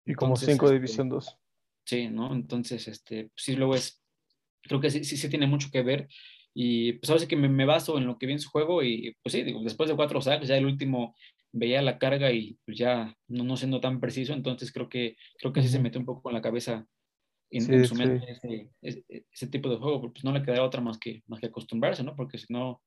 [0.07, 1.39] Y como Entonces, 5 de este, División 2.
[1.85, 2.33] Sí, ¿no?
[2.35, 4.03] Entonces, este, sí, luego es,
[4.63, 6.09] creo que sí, sí, sí tiene mucho que ver.
[6.55, 8.83] Y pues ahora sí que me, me baso en lo que vi en su juego
[8.83, 11.15] y pues sí, digo, después de cuatro sacks, ya el último
[11.53, 15.53] veía la carga y pues ya no, no siendo tan preciso, entonces creo que, creo
[15.53, 16.87] que sí se metió un poco en la cabeza,
[17.51, 18.03] en, Sí, en su sí.
[18.03, 21.41] mente ese, ese, ese tipo de juego, pues no le quedará otra más que, más
[21.41, 22.17] que acostumbrarse, ¿no?
[22.17, 22.83] Porque si no,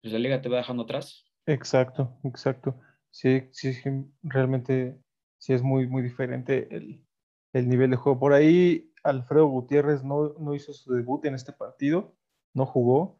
[0.00, 1.24] pues la liga te va dejando atrás.
[1.46, 2.78] Exacto, exacto.
[3.10, 3.90] Sí, sí, sí,
[4.22, 5.00] realmente
[5.38, 7.04] sí es muy, muy diferente el,
[7.52, 8.18] el nivel de juego.
[8.20, 12.14] Por ahí Alfredo Gutiérrez no, no hizo su debut en este partido,
[12.54, 13.18] no jugó.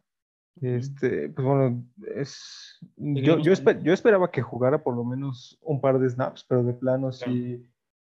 [0.61, 5.03] Este, pues bueno, es, yo, yo, Seguiremos con- espe- yo esperaba que jugara por lo
[5.05, 7.65] menos un par de snaps, pero de plano sí,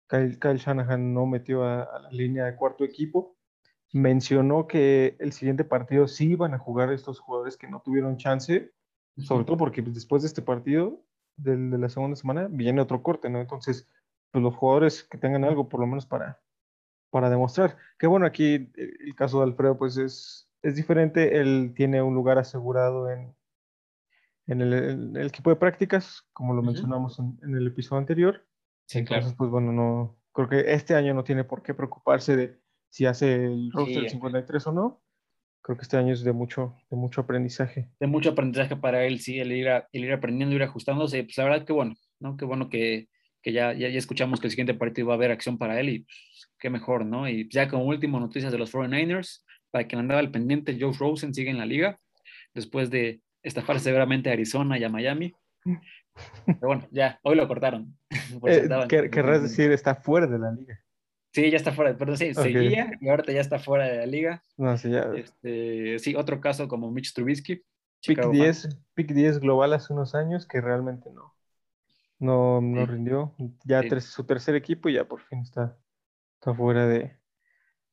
[0.09, 3.38] Kyle, Kyle Shanahan no metió a, a la línea de cuarto equipo.
[3.93, 8.73] Mencionó que el siguiente partido sí iban a jugar estos jugadores que no tuvieron chance,
[9.17, 11.03] sobre todo porque pues, después de este partido
[11.37, 13.41] del- de la segunda semana viene otro corte, ¿no?
[13.41, 13.89] Entonces,
[14.31, 16.41] pues los jugadores que tengan algo por lo menos para,
[17.11, 17.79] para demostrar.
[17.99, 22.39] Que bueno, aquí el caso de Alfredo pues es, es diferente, él tiene un lugar
[22.39, 23.35] asegurado en,
[24.47, 28.47] en el, en el equipo de prácticas, como lo mencionamos en, en el episodio anterior.
[28.87, 29.21] Sí, claro.
[29.21, 33.07] Entonces, pues bueno, no, creo que este año no tiene por qué preocuparse de si
[33.07, 35.03] hace el roster Sí, del 53 o no.
[35.63, 37.91] Creo que este año es de mucho, de mucho aprendizaje.
[38.01, 41.25] de mucho aprendizaje para él, sí, el ir, a- el ir aprendiendo, ir ajustándose.
[41.25, 42.37] Pues la verdad que bueno, ¿no?
[42.37, 43.09] Qué bueno que,
[43.43, 45.89] que ya, ya, ya escuchamos que el siguiente partido va a haber acción para él
[45.91, 47.29] y pues, qué mejor, ¿no?
[47.29, 51.35] Y ya como último noticias de los 49ers, para quien andaba al pendiente, Joe Rosen
[51.35, 51.99] sigue en la liga
[52.55, 55.35] después de estafar severamente a Arizona y a Miami.
[56.47, 57.95] Pero bueno, ya, hoy lo cortaron.
[58.47, 58.69] Eh,
[59.11, 60.81] querrás decir, está fuera de la liga.
[61.33, 62.35] Sí, ya está fuera, perdón, sí, Ok.
[62.35, 64.43] seguía y ahorita ya está fuera de la liga.
[64.57, 65.03] No, sí, ya.
[65.15, 67.57] Este, sí, otro caso como Mitch Trubisky.
[67.57, 67.65] Pick
[68.01, 71.35] Chicago 10, pick 10 global hace unos años que realmente no,
[72.19, 72.93] no, no Sí.
[72.93, 73.35] rindió.
[73.65, 73.89] Ya Sí.
[73.89, 75.77] tres- su tercer equipo y ya por fin está,
[76.41, 77.19] está fuera de,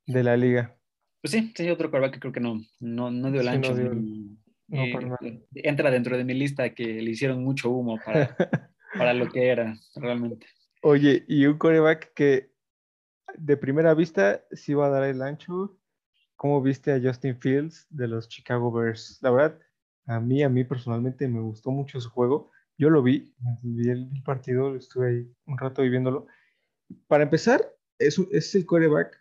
[0.07, 0.77] de la liga.
[1.21, 3.67] Pues sí, sí, otro quarterback que creo que no, no, no dio el Sí, no
[3.67, 3.75] ancho.
[3.75, 5.17] dio el- no,
[5.55, 8.35] entra dentro de mi lista que le hicieron mucho humo para,
[8.97, 10.47] para lo que era realmente.
[10.81, 12.51] Oye, y un coreback que
[13.37, 15.77] de primera vista sí va a dar el ancho.
[16.35, 19.19] ¿Cómo viste a Justin Fields de los Chicago Bears?
[19.21, 19.59] La verdad,
[20.05, 22.51] a mí, a mí personalmente me gustó mucho su juego.
[22.77, 26.27] Yo lo vi, vi el, partido, estuve ahí un rato viviéndolo.
[27.07, 29.17] Para empezar, es, es el coreback,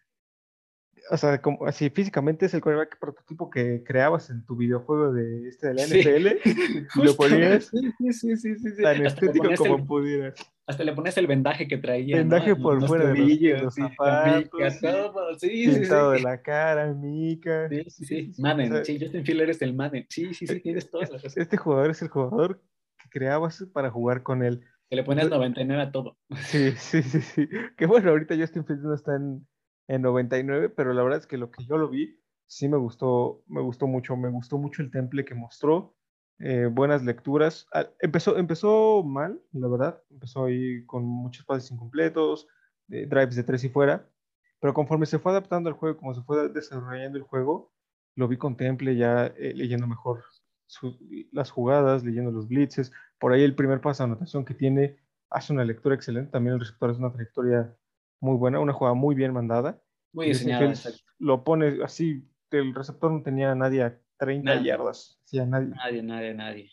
[1.11, 5.49] o sea, como, así físicamente es el coreback prototipo que creabas en tu videojuego de
[5.49, 6.01] este de la Sí.
[6.01, 8.83] NFL y lo ponías Sí, sí, sí, sí, sí, sí.
[8.83, 10.35] tan estético como el, pudieras.
[10.67, 12.17] Hasta le ponías el vendaje que traía.
[12.17, 14.81] Vendaje por los fuera de los- tobillos, de los sí, la zapatos, mica, sí.
[14.87, 15.91] todo, sí, sí, sí.
[15.91, 17.69] De la cara, mica.
[17.69, 18.33] Sí, sí, sí.
[18.35, 20.07] sí, Madden, o sea, sí, Justin Fields eres el Madden.
[20.09, 21.37] Sí, sí, sí, tienes todas las cosas.
[21.37, 22.63] Este jugador es el jugador
[23.03, 24.61] que creabas para jugar con él.
[24.89, 26.17] Que le Entonces- 99 a todo.
[26.37, 27.49] Sí, sí, sí, sí.
[27.77, 29.47] Que bueno, ahorita Justin Fields no está en,
[29.89, 33.43] en 99, pero la verdad es que lo que yo lo vi, sí me gustó,
[33.49, 35.95] me gustó mucho, me gustó mucho el temple que mostró,
[36.39, 37.67] eh, buenas lecturas.
[37.73, 42.49] Ah, empezó, empezó mal, la verdad, empezó ahí con muchos pases incompletos,
[42.91, 44.09] eh, drives de tres y fuera,
[44.61, 47.73] pero conforme se fue adaptando al juego, como se fue desarrollando el juego,
[48.17, 50.23] lo vi con temple ya eh, leyendo mejor
[50.67, 50.99] su-
[51.33, 54.97] las jugadas, leyendo los blitzes, por ahí el primer pase de anotación que tiene,
[55.31, 57.77] hace una lectura excelente, también el receptor es una trayectoria
[58.21, 59.83] muy buena, una jugada muy bien mandada.
[60.13, 60.99] Muy exacto.
[61.19, 64.67] lo pone así, el receptor no tenía a nadie a 30 Nadie.
[64.69, 65.69] yardas, sí, a nadie.
[65.69, 66.71] Nadie, nadie, nadie.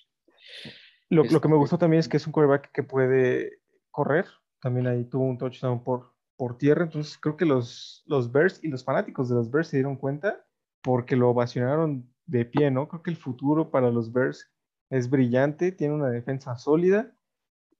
[1.09, 3.59] Lo, lo que me Este- gustó también es que es un quarterback que puede
[3.91, 4.25] correr,
[4.61, 8.69] también ahí tuvo un touchdown por, por tierra, entonces creo que los, los Bears y
[8.69, 10.45] los fanáticos de los Bears se dieron cuenta
[10.81, 12.87] porque lo ovacionaron de pie, ¿no?
[12.87, 14.49] Creo que el futuro para los Bears
[14.89, 17.13] es brillante, tiene una defensa sólida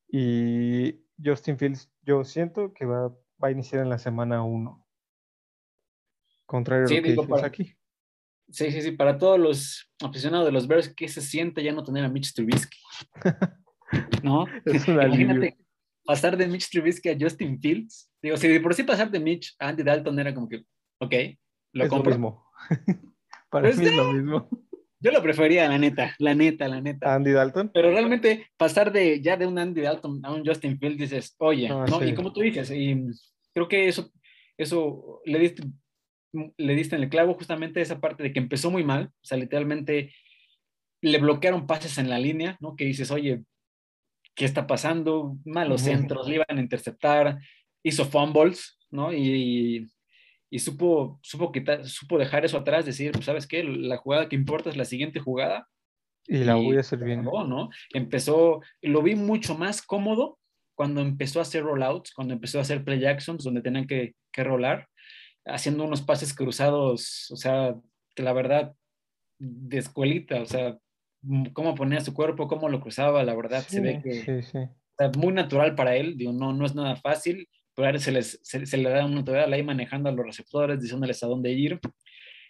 [0.07, 3.07] y Justin Fields yo siento que va,
[3.43, 4.85] va a iniciar en la semana 1.
[6.45, 7.75] Contrario Sí, a lo que digo, dijimos para- aquí.
[8.51, 11.83] Sí, sí, sí, para todos los aficionados de los Bears, ¿qué se siente ya no
[11.83, 12.77] tener a Mitch Trubisky?
[14.23, 14.45] ¿No?
[14.65, 14.95] Es un.
[14.95, 15.57] Imagínate
[16.03, 18.09] pasar de Mitch Trubisky a Justin Fields.
[18.21, 20.63] Digo, si de por sí pasar de Mitch a Andy Dalton era como que,
[20.99, 21.13] ok,
[21.73, 22.11] lo es compro.
[22.11, 22.45] lo mismo.
[23.49, 24.49] Para Pues mí es lo mismo.
[24.99, 27.15] Yo lo prefería, la neta, la neta, la neta.
[27.15, 27.71] Andy Dalton.
[27.73, 31.67] Pero realmente pasar de ya de un Andy Dalton a un Justin Fields dices, oye,
[31.69, 31.99] Ah, ¿no?
[31.99, 32.05] sí.
[32.05, 33.07] Y como tú dices, y
[33.53, 34.11] creo que eso,
[34.57, 35.63] eso le diste
[36.33, 39.37] le diste en el clavo justamente esa parte de que empezó muy mal, o sea,
[39.37, 40.13] literalmente
[41.01, 42.75] le bloquearon pases en la línea, ¿no?
[42.75, 43.43] Que dices, oye,
[44.35, 45.37] ¿qué está pasando?
[45.45, 47.39] Malos centros, le iban a interceptar,
[47.83, 49.11] hizo fumbles, ¿no?
[49.11, 49.89] Y,
[50.49, 53.63] y, supo, supo, quitar, supo dejar eso atrás, decir, pues, ¿sabes qué?
[53.63, 55.67] La jugada que importa es la siguiente jugada.
[56.27, 57.23] Y la voy a hacer bien.
[57.23, 57.69] ¿no?
[57.93, 60.37] Empezó, lo vi mucho más cómodo
[60.75, 64.43] cuando empezó a hacer rollouts, cuando empezó a hacer play actions, donde tenían que, que
[64.43, 64.87] rolar,
[65.45, 67.75] haciendo unos pases cruzados, o sea,
[68.15, 68.75] que la verdad,
[69.39, 70.77] de escuelita, o sea,
[71.53, 74.57] cómo ponía su cuerpo, cómo lo cruzaba, la verdad, se ve que sí,
[75.17, 78.89] muy natural para él, digo, no, no es nada fácil, pero se, les, se, le
[78.89, 81.79] da una natural ahí manejando a los receptores, diciéndoles a dónde ir.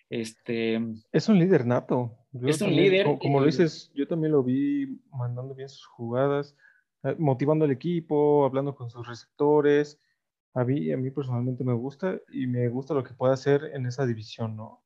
[0.10, 0.82] Este,
[1.14, 2.18] es un líder nato.
[2.46, 3.06] es un líder.
[3.20, 6.58] Como, lo dices, yo también lo vi mandando bien sus jugadas,
[7.04, 10.00] eh, motivando al equipo, hablando con sus receptores.
[10.54, 13.86] A mí, a mí personalmente me gusta y me gusta lo que puede hacer en
[13.86, 14.84] esa división, ¿no?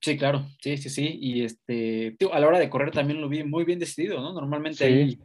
[0.00, 1.18] Sí, claro, sí, sí, sí.
[1.20, 4.32] Y este, a la hora de correr también lo vi muy bien decidido, ¿no?
[4.32, 5.18] Normalmente hay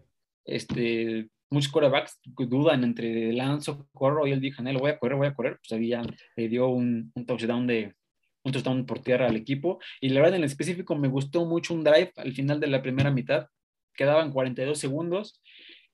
[0.43, 5.27] este, muchos quarterbacks dudan entre lanzo, corro y él dijo, lo voy a correr, voy
[5.27, 5.59] a correr.
[5.59, 6.03] Pues ahí ya
[6.35, 7.95] le dio un, un touchdown de
[8.43, 9.79] un touchdown por tierra al equipo.
[10.01, 12.81] Y la verdad, en el específico, me gustó mucho un drive al final de la
[12.81, 13.47] primera mitad.
[13.93, 15.41] Quedaban 42 segundos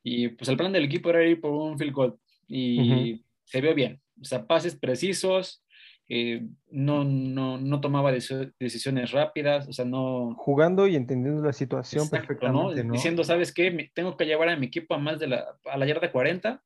[0.04, 3.76] y pues el plan del equipo era ir por un field goal y se vio
[3.76, 4.02] bien.
[4.22, 5.62] O sea, pases precisos,
[6.08, 10.34] eh, no, no, no, tomaba decisiones rápidas, o sea, no...
[10.38, 12.94] Jugando y entendiendo la situación perfectamente, ¿no?
[12.94, 13.92] Diciendo, ¿sabes qué?
[13.94, 16.64] Tengo que llevar a mi equipo a más de la, a la yarda 40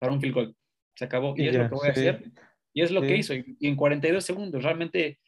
[0.00, 0.56] para un field goal.
[0.96, 1.34] Se acabó.
[1.36, 2.32] Y, es lo que voy a hacer.
[2.72, 3.34] Y es lo que hizo.
[3.34, 5.20] Y, en 42 segundos, realmente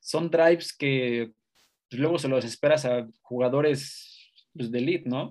[0.00, 1.32] son drives que
[1.90, 5.30] pues, luego se los esperas a jugadores pues, de elite, ¿no?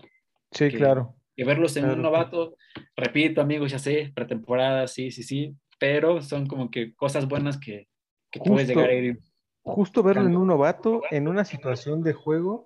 [0.51, 1.15] Sí, claro.
[1.43, 2.55] Verlos en un novato,
[2.95, 7.87] repito, amigos, ya sé, pretemporada, sí, sí, sí, pero son como que cosas buenas que,
[8.31, 9.19] que puedes llegar a ir.
[9.63, 12.65] Justo verlo en un novato, en una situación de juego,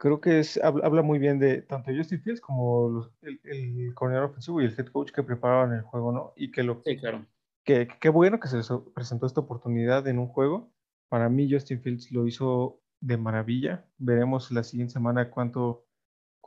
[0.00, 4.60] creo que es, habla, muy bien de tanto Justin Fields como el, el, coordinador ofensivo
[4.60, 6.32] y el head coach que preparaban el juego, ¿no?
[6.36, 6.82] Y que lo...
[6.84, 7.26] Sí, claro.
[7.64, 10.72] Que, qué bueno que se les presentó esta oportunidad en un juego.
[11.10, 13.84] Para mí Justin Fields lo hizo de maravilla.
[13.98, 15.84] Veremos la siguiente semana cuánto,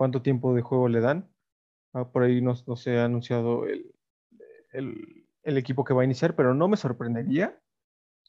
[0.04, 1.30] cuánto tiempo de juego le dan.
[1.94, 3.94] Ah, por ahí no, no se ha anunciado el,
[4.72, 7.60] el el equipo que va a iniciar, pero no me sorprendería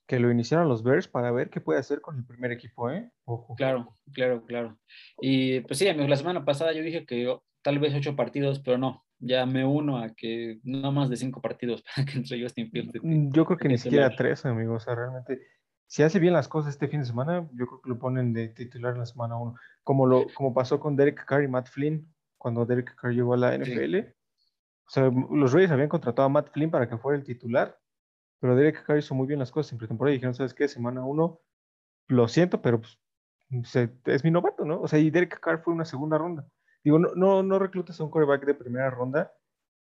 [0.06, 3.10] que lo iniciaran los Bears para ver qué puede hacer con el primer equipo, ¿eh?
[3.24, 3.54] Ojo.
[3.54, 4.78] Claro, claro, claro.
[5.20, 8.76] Y pues sí, amigos, la semana pasada yo dije que tal vez ocho partidos, pero
[8.76, 12.70] no, ya me uno a que no más de cinco partidos para que entre Justin
[12.70, 13.00] Fields.
[13.02, 15.40] Yo creo que ni siquiera tres, amigos, o sea, realmente,
[15.86, 18.48] si hace bien las cosas este fin de semana, yo creo que lo ponen de
[18.48, 22.12] titular en la semana uno, como, lo, como pasó con Derek Carr y Matt Flynn,
[22.38, 23.96] cuando Derek Carr llegó a la NFL.
[24.86, 27.78] O sea, los Reyes habían contratado a Matt Flynn para que fuera el titular,
[28.40, 30.68] pero Derek Carr hizo muy bien las cosas en pretemporada y dijeron, ¿sabes qué?
[30.68, 31.40] Semana uno,
[32.08, 32.98] lo siento, pero pues,
[34.06, 34.80] es mi novato, ¿no?
[34.80, 36.46] O sea, y Derek Carr fue una segunda ronda.
[36.82, 39.32] Digo, no, no, no reclutas a un quarterback de primera ronda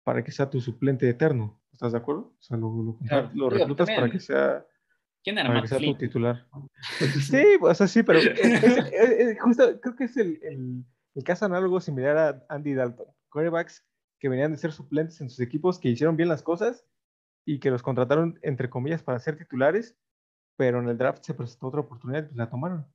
[0.05, 1.61] para que sea tu suplente eterno.
[1.72, 2.33] ¿Estás de acuerdo?
[2.38, 4.64] O sea, lo, reclutas para que sea,
[5.27, 6.47] ¿Quién era para que sea tu titular.
[7.21, 8.21] sí, o sea, sí, pero
[9.41, 10.85] justo creo que es el, el,
[11.17, 13.09] el caso análogo similar a Andy Dalton.
[13.29, 13.85] Quarterbacks
[14.21, 16.87] que venían de ser suplentes en sus equipos, que hicieron bien las cosas
[17.45, 19.97] y que los contrataron, entre comillas, para ser titulares,
[20.57, 22.87] pero en el draft se presentó otra oportunidad y pues la tomaron.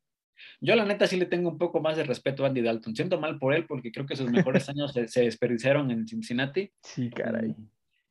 [0.61, 2.95] Yo la neta sí le tengo un poco más de respeto a Andy Dalton.
[2.95, 6.71] Siento mal por él porque creo que sus mejores años se, desperdiciaron en Cincinnati.
[6.81, 7.57] Sí, caray.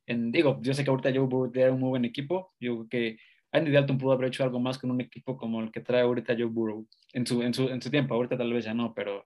[0.05, 2.53] En, digo, yo sé que ahorita Joe Burrow era un muy buen equipo.
[2.59, 3.17] Yo creo que
[3.51, 6.35] Andy Dalton pudo haber hecho algo más con un equipo como el que trae ahorita
[6.37, 6.87] Joe Burrow.
[7.13, 9.25] En su, en su, en su tiempo, ahorita tal vez ya no, pero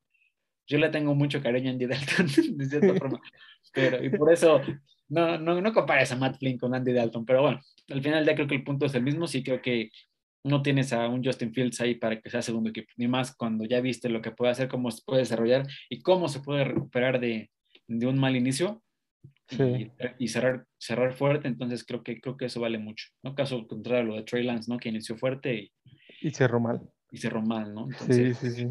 [0.67, 3.19] yo le tengo mucho cariño a Andy Dalton, de cierta forma.
[3.73, 4.61] Pero, y por eso
[5.09, 7.25] no, no, no compares a Matt Flynn con Andy Dalton.
[7.25, 7.59] Pero bueno,
[7.89, 9.27] al final ya creo que el punto es el mismo.
[9.27, 9.91] Sí creo que
[10.43, 12.91] no tienes a un Justin Fields ahí para que sea segundo equipo.
[12.97, 16.29] Ni más cuando ya viste lo que puede hacer, cómo se puede desarrollar y cómo
[16.29, 17.51] se puede recuperar de,
[17.88, 18.83] de un mal inicio.
[20.17, 23.08] Y, cerrar, cerrar fuerte, entonces creo que, creo que eso vale mucho.
[23.23, 23.36] ¿no?
[23.36, 24.77] Caso contrario a lo de Trey Lance, ¿no?
[24.77, 25.73] que inició fuerte y,
[26.21, 26.81] y cerró mal.
[27.12, 27.88] Y cerró mal, ¿no?
[28.10, 28.67] sí, sí, sí.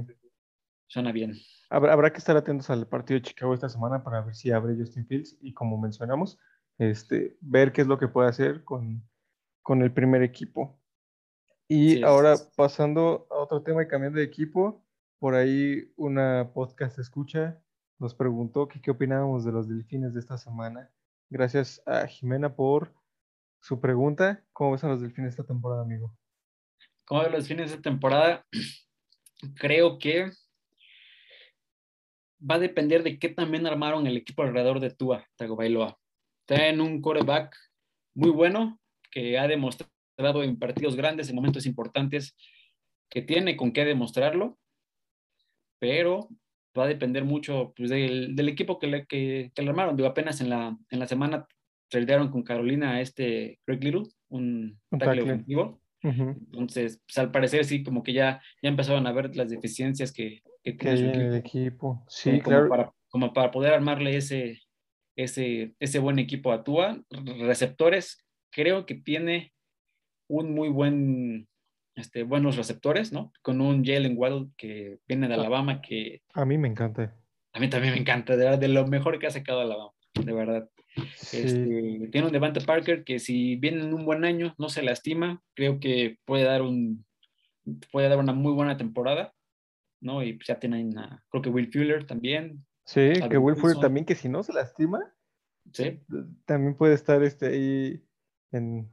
[0.88, 1.34] Suena bien.
[1.70, 5.06] Habrá, que estar atentos al partido de Chicago esta semana para ver si abre Justin
[5.06, 6.38] Fields y como mencionamos,
[6.78, 9.02] este, ver qué es lo que puede hacer con,
[9.62, 10.78] con el primer equipo.
[11.66, 14.84] Y ahora pasando a otro tema y cambiando de equipo,
[15.18, 17.60] por ahí una podcast escucha
[17.98, 20.90] nos preguntó qué opinábamos de los delfines de esta semana.
[21.30, 22.92] Gracias a Jimena por
[23.60, 24.44] su pregunta.
[24.52, 26.14] ¿Cómo ves a los delfines esta temporada, amigo?
[27.04, 28.44] ¿Cómo ves los delfines esta temporada?
[29.56, 30.30] Creo que
[32.40, 35.98] va a depender de qué también armaron el equipo alrededor de Tua Tagovailoa.
[36.46, 37.56] Tienen un quarterback
[38.14, 38.78] muy bueno
[39.10, 42.36] que ha demostrado en partidos grandes, en momentos importantes,
[43.08, 44.58] que tiene con qué demostrarlo,
[45.78, 46.28] pero
[46.78, 49.96] va a depender mucho pues, del, del, equipo que le, que, que le armaron.
[49.96, 51.46] Digo, apenas en la, en la semana
[51.88, 55.80] tradearon con Carolina a este Greg Little, un, un tackle ofensivo.
[56.02, 56.36] Uh -huh.
[56.36, 60.42] Entonces, pues, al parecer sí, como que ya, ya empezaron a ver las deficiencias que,
[60.62, 61.20] que tiene su equipo.
[61.20, 62.04] el equipo.
[62.08, 62.62] Sí, como, claro.
[62.62, 64.60] Como para, como para, poder armarle ese,
[65.16, 67.02] ese, ese buen equipo a Tua.
[67.10, 69.52] Receptores, creo que tiene
[70.28, 71.48] un muy buen,
[71.94, 73.32] este, buenos receptores, ¿no?
[73.42, 76.22] Con un Jalen Waddle que viene de Alabama que...
[76.32, 77.14] A mí me encanta.
[77.52, 80.32] A mí también me encanta, de verdad, de lo mejor que ha sacado Alabama, de
[80.32, 80.68] verdad.
[81.16, 81.38] Sí.
[81.38, 85.42] Este, tiene un Devante Parker que si viene en un buen año, no se lastima,
[85.54, 87.04] creo que puede dar un
[87.90, 89.34] puede dar una muy buena temporada,
[90.00, 90.22] ¿no?
[90.22, 92.64] Y pues ya tienen a, creo que Will Fuller también.
[92.84, 95.00] Sí, que Will Fuller también, que si no se lastima,
[95.72, 96.00] sí.
[96.44, 98.04] también puede estar este, ahí
[98.52, 98.90] en,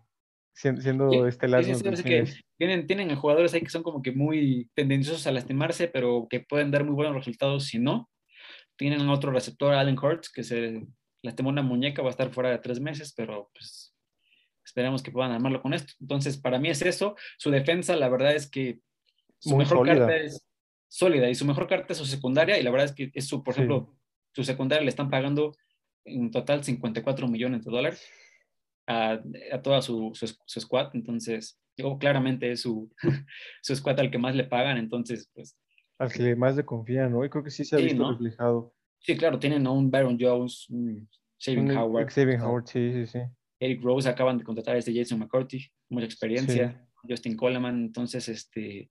[0.54, 1.64] siendo sí, estelar.
[1.64, 2.26] Sí, sí, sí, que
[2.58, 6.72] tienen, tienen jugadores ahí que son como que muy tendenciosos a lastimarse, pero que pueden
[6.72, 8.10] dar muy buenos resultados si no.
[8.76, 10.86] Tienen otro receptor, Allen Hurts, que se
[11.22, 13.96] lastimó una muñeca, va a estar fuera de tres meses, pero pues
[14.66, 15.94] esperemos que puedan armarlo con esto.
[16.00, 17.16] Entonces, para mí es eso.
[17.38, 18.80] Su defensa, la verdad es que
[19.40, 19.98] su Muy mejor sólida.
[20.00, 20.46] carta es
[20.88, 23.44] sólida y su mejor carta es su secundaria y la verdad es que es su,
[23.44, 23.96] por ejemplo,
[24.34, 25.56] su secundaria le están pagando
[26.06, 28.06] en total 54 millones de dólares
[28.88, 32.92] a, a toda su, su, su squad, entonces, digo, claramente es su,
[33.62, 35.58] su squad al que más le pagan, entonces, pues,
[36.00, 37.24] Al que más le confían, ¿no?
[37.26, 38.12] Y creo que sí se ha Sí, visto ¿no?
[38.12, 38.74] reflejado.
[39.00, 41.08] sí, claro, tienen a un Baron Jones, un
[41.48, 42.50] Un Howard, Xavier ¿no?
[42.50, 43.20] Howard, sí, sí, sí.
[43.60, 48.90] Eric Rose acaban de contratar a este Jason McCourty, mucha experiencia, Justin Coleman, entonces este,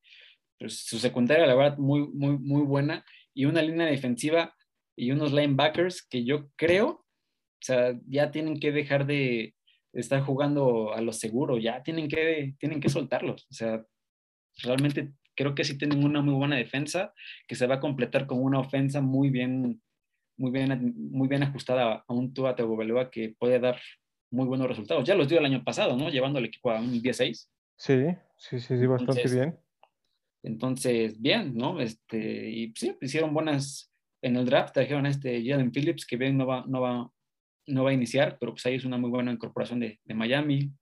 [0.59, 4.55] pues, su secundaria la verdad muy, muy, muy buena y una línea defensiva
[4.97, 9.55] y unos linebackers que yo creo, o sea, ya tienen que dejar de
[9.93, 13.85] estar jugando a lo seguro, ya tienen que, tienen que soltarlos, o sea,
[14.63, 17.15] realmente creo que sí tienen una muy buena defensa
[17.49, 19.83] que se va a completar con una ofensa muy bien,
[20.37, 23.81] muy bien, muy bien ajustada a un Tua Tagovailoa que puede dar
[24.31, 25.05] muy buenos resultados.
[25.05, 26.09] Ya los dio el año pasado, ¿no?
[26.09, 27.49] Llevando al equipo a un 10-6.
[27.77, 28.05] Sí,
[28.37, 29.59] sí, sí, sí, bastante Entonces, bien.
[30.43, 31.81] Entonces, bien, ¿no?
[31.81, 36.37] Este, y sí, hicieron buenas en el draft, trajeron a este Jalen Phillips, que bien
[36.37, 37.11] no va, no va,
[37.71, 40.73] no va a iniciar, pero pues ahí es una muy buena incorporación de, de Miami.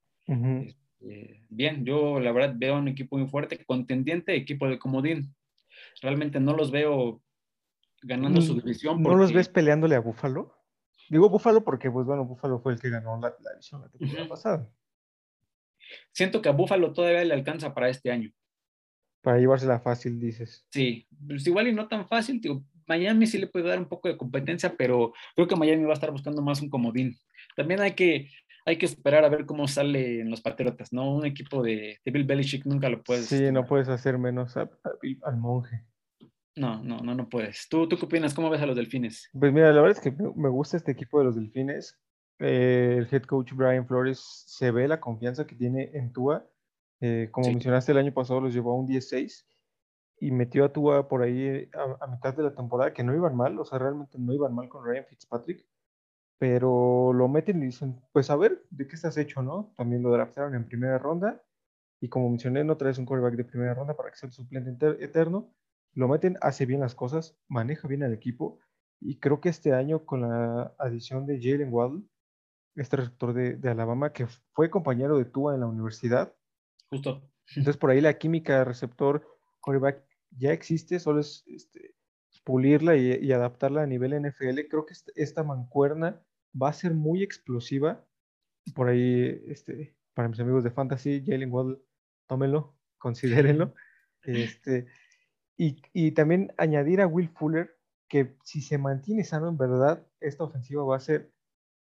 [1.01, 5.33] Eh, bien, yo la verdad veo un equipo muy fuerte, contendiente, equipo de comodín.
[6.01, 7.21] Realmente no los veo
[8.01, 9.01] ganando su división.
[9.01, 10.55] ¿No los ves peleándole a Buffalo?
[11.09, 14.27] Digo Buffalo porque, pues bueno, Buffalo fue el que ganó la, la división la temporada
[14.27, 14.69] pasada.
[16.11, 18.31] Siento que a Buffalo todavía le alcanza para este año.
[19.21, 20.65] Para llevársela fácil, dices.
[20.69, 24.07] Sí, pues igual y no tan fácil, digo, Miami sí le puede dar un poco
[24.09, 27.15] de competencia, pero creo que Miami va a estar buscando más un comodín.
[27.55, 28.29] También hay que,
[28.65, 31.15] hay que esperar a ver cómo sale en los Patriotas, ¿no?
[31.15, 33.27] Un equipo de, de Bill Belichick nunca lo puedes.
[33.27, 35.85] sí, no puedes hacer menos a- a Bill- al monje.
[36.55, 37.67] No, no, no, no puedes.
[37.69, 38.33] ¿Tú, ¿Tú qué opinas?
[38.33, 39.29] ¿Cómo ves a los delfines?
[39.39, 41.97] Pues mira, la verdad es que me gusta este equipo de los Delfines.
[42.39, 46.45] Eh, el head coach Brian Flores se ve la confianza que tiene en Tua.
[47.01, 47.51] Eh, como Sí.
[47.51, 49.45] mencionaste, el año pasado los llevó a un 16
[50.19, 53.35] y metió a Tua por ahí a, a mitad de la temporada, que no iban
[53.35, 55.65] mal, o sea, realmente no iban mal con Ryan Fitzpatrick,
[56.37, 59.73] pero lo meten y dicen, pues a ver, ¿de qué estás hecho, no?
[59.75, 61.43] También lo draftaron en primera ronda
[62.01, 65.03] y como mencioné, no traes un quarterback de primera ronda para que sea el suplente
[65.03, 65.53] eterno.
[65.93, 68.59] Lo meten, hace bien las cosas, maneja bien al equipo
[69.01, 72.03] y creo que este año con la adición de Jalen Waddle,
[72.75, 76.33] este receptor de, de Alabama que fue compañero de Tua en la universidad,
[76.89, 77.21] Justo.
[77.49, 79.25] entonces por ahí la química receptor
[79.61, 81.95] quarterback ya existe, solo es este,
[82.43, 84.67] pulirla y, adaptarla a nivel NFL.
[84.69, 86.21] Creo que esta, esta mancuerna
[86.59, 88.05] va a ser muy explosiva.
[88.75, 91.79] Por ahí, este, para mis amigos de Fantasy, Jalen Waddle,
[92.27, 93.73] tómenlo, considérenlo.
[94.23, 94.87] Este,
[95.57, 97.75] y, y también añadir a Will Fuller
[98.07, 101.31] que si se mantiene sano, en verdad, esta ofensiva va a ser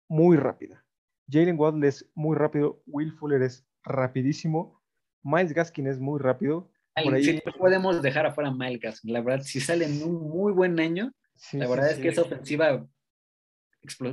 [0.07, 0.85] muy rápida.
[1.29, 4.81] Jalen Waddle es muy rápido, Will Fuller es rapidísimo,
[5.23, 6.71] Miles Gaskin es muy rápido.
[7.01, 9.13] Por ahí, Sí, no podemos dejar afuera a Miles Gaskin.
[9.13, 12.09] La verdad, si sale en un muy buen año, sí, la sí, verdad es que
[12.09, 12.85] esa ofensiva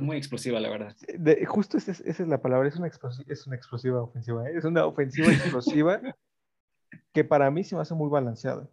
[0.01, 0.95] muy explosiva, la verdad.
[1.17, 2.87] De- justo esa es, esa es la palabra, es una,
[3.27, 4.57] es una explosiva ofensiva, ¿eh?
[4.57, 6.01] es una ofensiva explosiva
[7.13, 8.69] que para mí se me hace muy balanceada,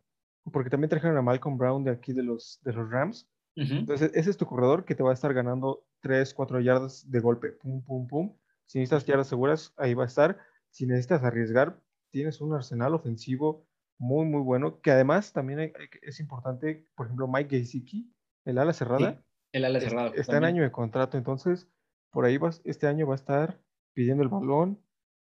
[0.51, 4.31] porque también trajeron a Malcolm Brown de aquí de los, de los Rams, entonces ese
[4.31, 7.83] es tu corredor que te va a estar ganando 3, 4 yardas de golpe, pum,
[7.83, 10.39] pum, pum, si necesitas yardas seguras, ahí va a estar,
[10.71, 11.81] si necesitas arriesgar,
[12.11, 13.67] tienes un arsenal ofensivo
[13.99, 15.73] muy, muy bueno, que además también hay-
[16.03, 18.13] es importante, por ejemplo, Mike Gesicki,
[18.45, 19.19] el ala cerrada, Sí,
[19.53, 20.15] el ala cerrado.
[20.15, 21.69] está en año de contrato, entonces
[22.11, 23.61] por ahí vas, este año va a estar
[23.95, 24.81] pidiendo el balón,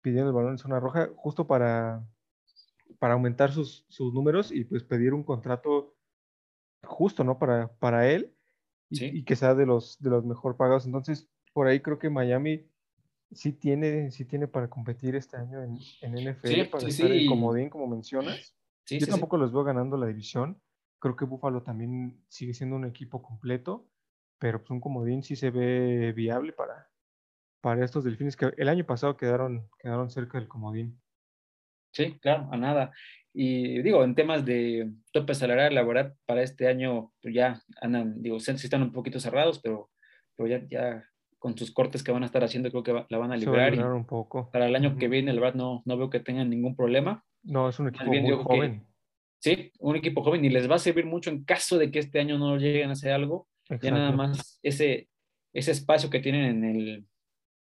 [0.02, 2.06] pidiendo el balón en zona roja justo para,
[2.98, 5.96] para aumentar sus, sus números y pues pedir un contrato
[6.84, 7.38] justo, ¿no?
[7.38, 8.34] Para, para él
[8.88, 9.10] y, Sí.
[9.12, 10.86] y que sea de los, de los mejor pagados.
[10.86, 12.69] Entonces, por ahí creo que Miami
[13.32, 17.12] sí tiene, sí tiene para competir este año en, en NFL, Sí, para sí, estar
[17.12, 18.56] en comodín, como mencionas.
[18.88, 20.60] Yo tampoco los veo ganando la división.
[20.98, 23.88] Creo que Buffalo también sigue siendo un equipo completo,
[24.38, 26.90] pero pues un comodín sí se ve viable para,
[27.60, 31.00] para estos delfines que el año pasado quedaron, quedaron cerca del comodín.
[31.92, 32.92] Sí, claro, a nada.
[33.32, 38.20] Y digo, en temas de tope salarial, la verdad, para este año pues ya andan,
[38.20, 39.90] digo, sí sí están un poquito cerrados, pero,
[40.36, 41.09] pero ya, ya
[41.40, 43.46] con sus cortes que van a estar haciendo, creo que va- la van a Se
[43.50, 44.50] va a un poco.
[44.52, 45.12] para el año que Ujú.
[45.12, 47.24] viene, la verdad, no, no veo que tengan ningún problema.
[47.42, 48.86] No, es un equipo bien muy digo que- joven.
[49.42, 52.20] Sí, un equipo joven y les va a servir mucho en caso de que este
[52.20, 53.48] año no lleguen a hacer algo.
[53.70, 54.16] Ya nada Exacto.
[54.18, 55.08] más ese,
[55.54, 57.06] ese espacio que tienen en el,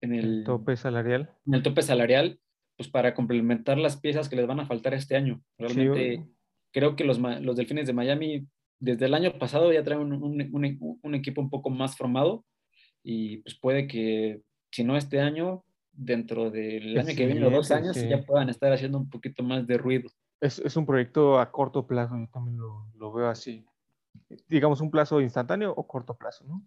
[0.01, 1.31] en el, El tope salarial.
[1.47, 2.41] en el tope salarial,
[2.79, 5.43] pues para complementar las piezas que les van a faltar este año.
[5.59, 6.27] Sí, Realmente
[6.73, 8.47] creo que los, los Delfines de Miami
[8.81, 12.47] desde el año pasado ya traen un, un- un- un equipo un poco más formado
[13.03, 14.41] y pues puede que,
[14.71, 18.09] si no este año, dentro del El año que viene o dos años, sí.
[18.09, 20.11] ya puedan estar haciendo un poquito más de ruido.
[20.41, 23.65] Es, es un proyecto a corto plazo, yo también lo, lo veo así.
[24.49, 26.63] Digamos, un plazo instantáneo o corto plazo, ¿no?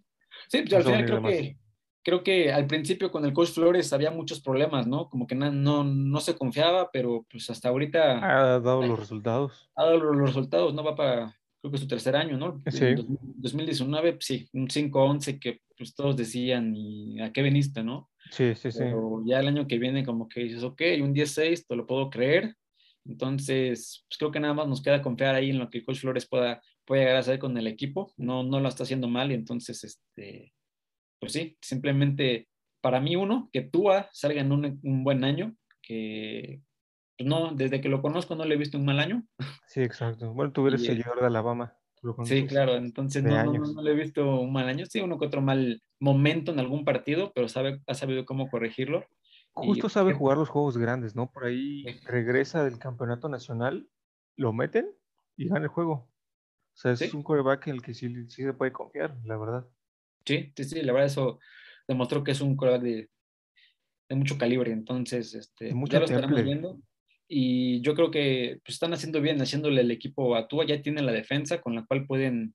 [0.48, 1.32] Sí, pues al final creo demás.
[1.32, 1.58] que,
[2.04, 5.10] creo que al principio con el coach Flores había muchos problemas, ¿no?
[5.10, 8.90] Como que na- no, no se confiaba, pero pues hasta ahorita Ha dado Ay.
[8.90, 9.72] los resultados.
[9.76, 10.84] ha dado los resultados, ¿no?
[10.84, 12.61] Va para, creo que su tercer año, ¿no?
[12.70, 12.84] Sí.
[12.88, 13.05] En dos-
[13.38, 18.09] 2019, pues, sí, un 5-11 que pues todos decían, ¿y a qué viniste, no?
[18.32, 18.80] Sí, sí, sí.
[18.80, 22.09] Pero ya el año que viene como que dices, ok, un 10-6, te lo puedo
[22.09, 22.55] creer.
[23.05, 25.99] Entonces, pues creo que nada más nos queda confiar ahí en lo que el coach
[25.99, 28.14] Flores pueda, pueda llegar a hacer con el equipo.
[28.18, 30.53] No, no lo está haciendo mal y entonces, este,
[31.20, 32.49] pues sí, simplemente
[32.82, 36.61] para mí uno, que Tua salga en un, un buen año, que
[37.20, 39.24] no, desde que lo conozco no le he visto un mal año.
[39.68, 40.34] Sí, exacto.
[40.34, 41.78] Bueno, tú eres Y, seguidor de Alabama.
[42.26, 45.26] Sí, claro, entonces no, no, no, le he visto un mal año, sí, uno que
[45.26, 49.05] otro mal momento en algún partido, pero sabe, ha sabido cómo corregirlo.
[49.61, 51.32] Y, Justo sabe pues, jugar los juegos grandes, ¿no?
[51.32, 51.99] Por ahí Sí.
[52.05, 53.88] regresa del campeonato nacional,
[54.36, 54.91] lo meten
[55.38, 55.93] y gana el juego.
[56.74, 57.11] O sea, es Sí.
[57.14, 59.66] un coreback en el que sí, sí se puede confiar, la verdad.
[60.26, 61.39] Sí, sí, sí, la verdad eso
[61.88, 63.09] demostró que es un coreback de,
[64.09, 66.82] de mucho calibre, entonces este, De mucho ya lo estaremos viendo.
[67.36, 71.08] Y yo creo que pues, están haciendo bien, haciéndole el equipo a Tua, ya tienen
[71.08, 72.54] la defensa con la cual pueden,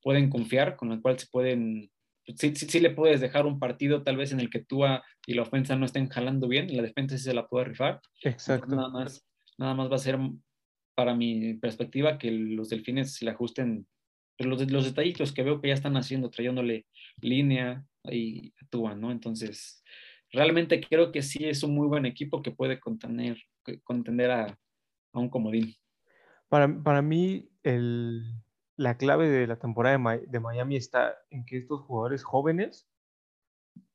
[0.00, 1.90] pueden confiar, con la cual se pueden,
[2.24, 5.02] pues, sí, sí, sí le puedes dejar un partido tal vez en el que Tua
[5.26, 8.00] y la ofensa no estén jalando bien, y la defensa sí se la puede rifar.
[8.22, 8.76] Entonces, Exacto.
[8.76, 9.26] nada más,
[9.58, 10.20] nada más va a ser,
[10.94, 13.88] para mi perspectiva, que los delfines se le ajusten
[14.38, 16.86] pues, los, los detallitos que veo que ya están haciendo, trayéndole
[17.20, 19.10] línea y Tua, ¿no?
[19.10, 19.82] Entonces,
[20.30, 23.36] realmente creo que sí es un muy buen equipo que puede contener,
[23.84, 24.46] contender a,
[25.12, 25.74] a un comodín.
[26.48, 28.22] Para, para mí, el,
[28.76, 32.88] la clave de la temporada de, de Miami está en que estos jugadores jóvenes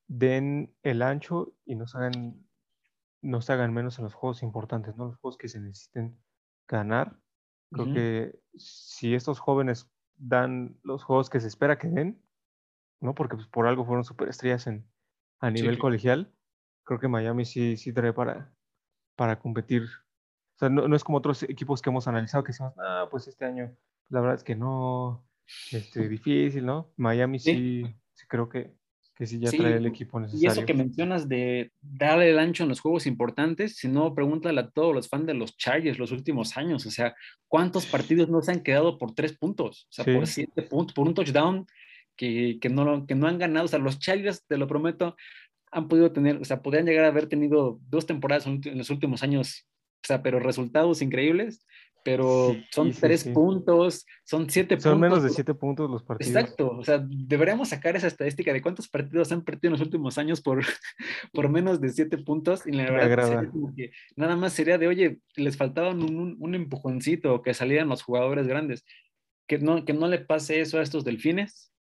[0.06, 2.46] den el ancho y nos hagan,
[3.22, 5.06] nos hagan menos en los juegos importantes, ¿no?
[5.06, 6.18] Los juegos que se necesiten
[6.68, 7.18] ganar.
[7.70, 12.22] Creo que si estos jóvenes dan los juegos que se espera que den,
[13.00, 13.14] ¿no?
[13.14, 14.86] Porque pues, por algo fueron superestrellas en,
[15.40, 16.34] a nivel colegial,
[16.84, 18.54] creo que Miami sí, sí trae para,
[19.16, 19.82] para competir.
[19.82, 23.26] O sea, no, no es como otros equipos que hemos analizado que decimos, ah, pues
[23.28, 23.74] este año,
[24.08, 25.26] la verdad es que no,
[25.70, 26.92] este, difícil, ¿no?
[26.96, 27.52] Miami Sí.
[27.84, 28.74] sí, sí creo que,
[29.14, 30.66] que sí ya Sí, trae el equipo Y eso necesario.
[30.66, 34.94] que mencionas de darle el ancho en los juegos importantes, si no, pregúntale a todos
[34.94, 36.86] los fans de los Chargers los últimos años.
[36.86, 37.14] O sea,
[37.48, 39.86] ¿cuántos partidos no se han quedado por tres puntos?
[39.90, 41.66] O sea, por siete puntos, por un touchdown
[42.16, 43.64] que, que, no, que no han ganado.
[43.66, 45.16] O sea, los Chargers, te lo prometo,
[45.72, 49.22] han podido tener, o sea, podrían llegar a haber tenido dos temporadas en los últimos
[49.22, 49.66] años,
[50.04, 51.66] o sea, pero resultados increíbles,
[52.04, 53.30] pero Sí, son sí, tres sí.
[53.30, 55.00] puntos, son siete Son puntos.
[55.00, 56.34] menos de siete puntos los partidos.
[56.34, 60.18] Exacto, o sea, deberíamos sacar esa estadística de cuántos partidos han perdido en los últimos
[60.18, 60.62] años por,
[61.32, 62.66] por menos de siete puntos.
[62.66, 66.54] Y la Me verdad, que nada más sería de, oye, les faltaban un, un, un
[66.56, 68.84] empujoncito, que salieran los jugadores grandes.
[69.46, 71.72] Que no, que no le pase eso a estos delfines,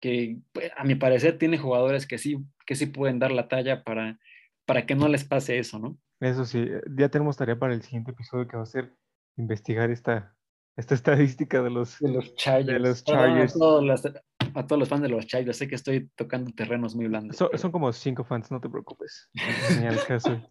[0.00, 3.82] que pues, a mi parecer tiene jugadores que sí, que sí pueden dar la talla
[3.84, 4.18] para,
[4.66, 5.98] para que no les pase eso, ¿no?
[6.20, 8.94] Eso sí, eh, ya tenemos tarea para el siguiente episodio que va a ser
[9.36, 10.34] investigar esta,
[10.76, 11.98] esta estadística de los...
[11.98, 12.80] De los Chargers.
[12.80, 13.02] los.
[13.02, 16.94] A, todos los, a todos los fans de los Chargers, sé que estoy tocando terrenos
[16.94, 17.36] muy blandos.
[17.36, 19.28] Son, pero- son como cinco fans, no te preocupes.
[20.08, 20.40] Caso.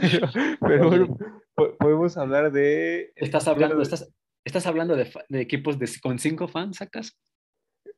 [0.00, 0.28] Pero,
[0.60, 1.18] pero bueno,
[1.54, 3.12] po- podemos hablar de...
[3.16, 4.12] Estás hablando, estás,
[4.44, 7.18] estás hablando de, de equipos de, con cinco fans, ¿sacas?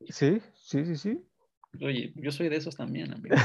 [0.09, 1.25] Sí, sí, sí, sí.
[1.81, 3.37] Oye, yo soy de esos también, amigo.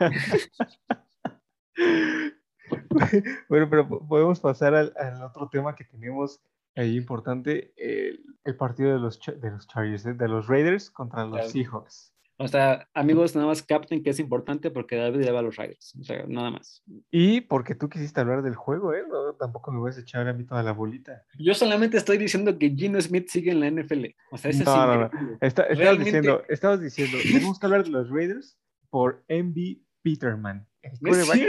[3.48, 6.40] bueno, pero podemos pasar al, al, otro tema que tenemos
[6.74, 10.14] ahí importante, el, el partido de los, de los Chargers, ¿eh?
[10.14, 12.11] de los Raiders contra los Seahawks.
[12.42, 15.54] O sea, amigos, nada más capten que es importante porque David le va a los
[15.54, 15.94] Raiders.
[16.00, 16.82] O sea, nada más.
[17.12, 19.04] Y porque tú quisiste hablar del juego, ¿eh?
[19.08, 21.24] No, tampoco me vas a echar a mí toda la bolita.
[21.38, 24.06] Yo solamente estoy diciendo que Gino Smith sigue en la NFL.
[24.32, 25.10] O sea, ese no, no, no.
[25.40, 28.58] Está, estabas, diciendo, estabas diciendo, tenemos que hablar de los Raiders
[28.90, 30.98] por MB Peterman, el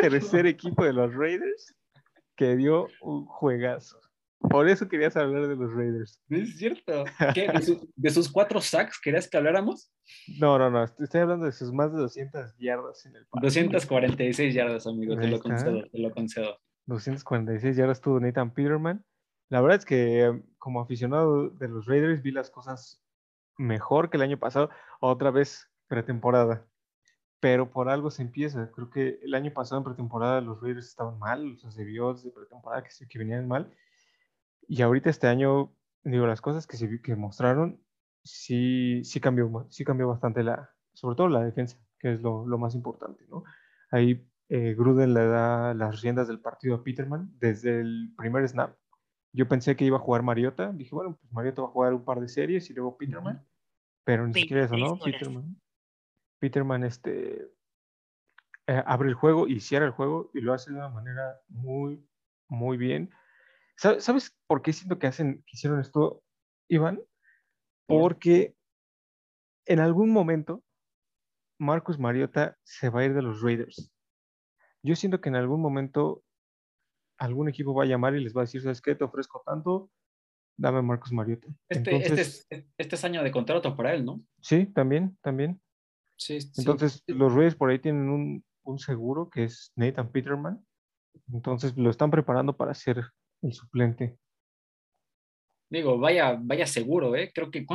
[0.01, 1.75] tercer equipo de los Raiders
[2.35, 3.99] que dio un juegazo.
[4.49, 6.21] Por eso querías hablar de los Raiders.
[6.29, 7.05] es cierto.
[7.33, 7.47] ¿Qué?
[7.95, 9.91] ¿De, sus cuatro sacks querías que habláramos?
[10.39, 10.83] No, no, no.
[10.83, 13.47] Estoy hablando de sus más de 200 yardas en el partido.
[13.47, 15.17] 246 yardas, amigo.
[15.17, 16.57] Te lo concedo, te lo concedo.
[16.87, 19.05] 246 yardas tuvo Nathan Peterman.
[19.49, 23.01] La verdad es que como aficionado de los Raiders vi las cosas
[23.57, 24.69] mejor que el año pasado.
[24.99, 26.67] Otra vez pretemporada.
[27.39, 28.71] Pero por algo se empieza.
[28.71, 31.53] Creo que el año pasado en pretemporada los Raiders estaban mal.
[31.53, 33.73] O sea, se vio desde pretemporada que, que venían mal
[34.67, 37.81] y ahorita este año, digo, las cosas que, se, que mostraron,
[38.23, 42.57] sí, sí, cambió, sí cambió bastante, la, sobre todo la defensa, que es lo, lo
[42.57, 43.43] más importante, ¿no?
[43.91, 48.75] Ahí eh, Gruden le da las riendas del partido a Peterman desde el primer snap.
[49.31, 52.05] Yo pensé que iba a jugar Mariota, dije, bueno, pues Mariota va a jugar un
[52.05, 53.45] par de series y luego Peterman,
[54.03, 54.99] pero ni siquiera eso, ¿no?
[54.99, 55.59] Peterman,
[56.39, 57.51] Peterman este,
[58.67, 62.07] eh, abre el juego y cierra el juego y lo hace de una manera muy,
[62.47, 63.09] muy bien
[63.75, 66.23] ¿Sabes por qué siento que, hacen, que hicieron esto,
[66.69, 67.01] Iván?
[67.87, 68.55] Porque
[69.65, 70.63] en algún momento
[71.59, 73.91] Marcus Mariota se va a ir de los Raiders.
[74.83, 76.23] Yo siento que en algún momento
[77.17, 78.95] algún equipo va a llamar y les va a decir, ¿sabes qué?
[78.95, 79.89] Te ofrezco tanto,
[80.57, 81.47] dame Marcus Mariota.
[81.69, 82.47] Este, este, es,
[82.77, 84.21] este es año de contrato para él, ¿no?
[84.41, 85.61] Sí, también, también.
[86.17, 90.65] Sí, Entonces, los Raiders por ahí tienen un, un seguro que es Nathan Peterman.
[91.31, 93.03] Entonces, lo están preparando para hacer
[93.43, 94.17] el suplente.
[95.73, 97.31] Digo, vaya, vaya seguro, ¿eh?
[97.33, 97.65] Creo que,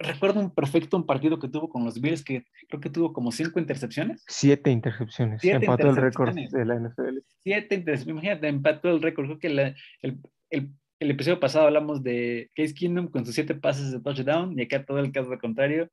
[0.00, 3.30] recuerdo un perfecto un partido que tuvo con los Bills que creo que tuvo como
[3.30, 4.24] cinco intercepciones.
[4.26, 5.44] Siete intercepciones.
[5.44, 7.18] empató el récord de la NFL.
[7.38, 9.26] Siete intercepciones, imagínate, empató el récord.
[9.26, 13.92] Creo que el, el, el, episodio pasado hablamos de Case Kingdom con sus siete pases
[13.92, 15.88] de touchdown y acá todo el caso contrario.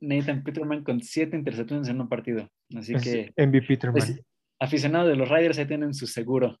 [0.00, 2.48] Nathan Peterman con siete intercepciones en un partido.
[2.74, 3.30] Así que.
[3.36, 4.00] MVP Peterman.
[4.00, 4.22] Pues,
[4.58, 6.58] aficionados de los Riders ahí tienen su seguro.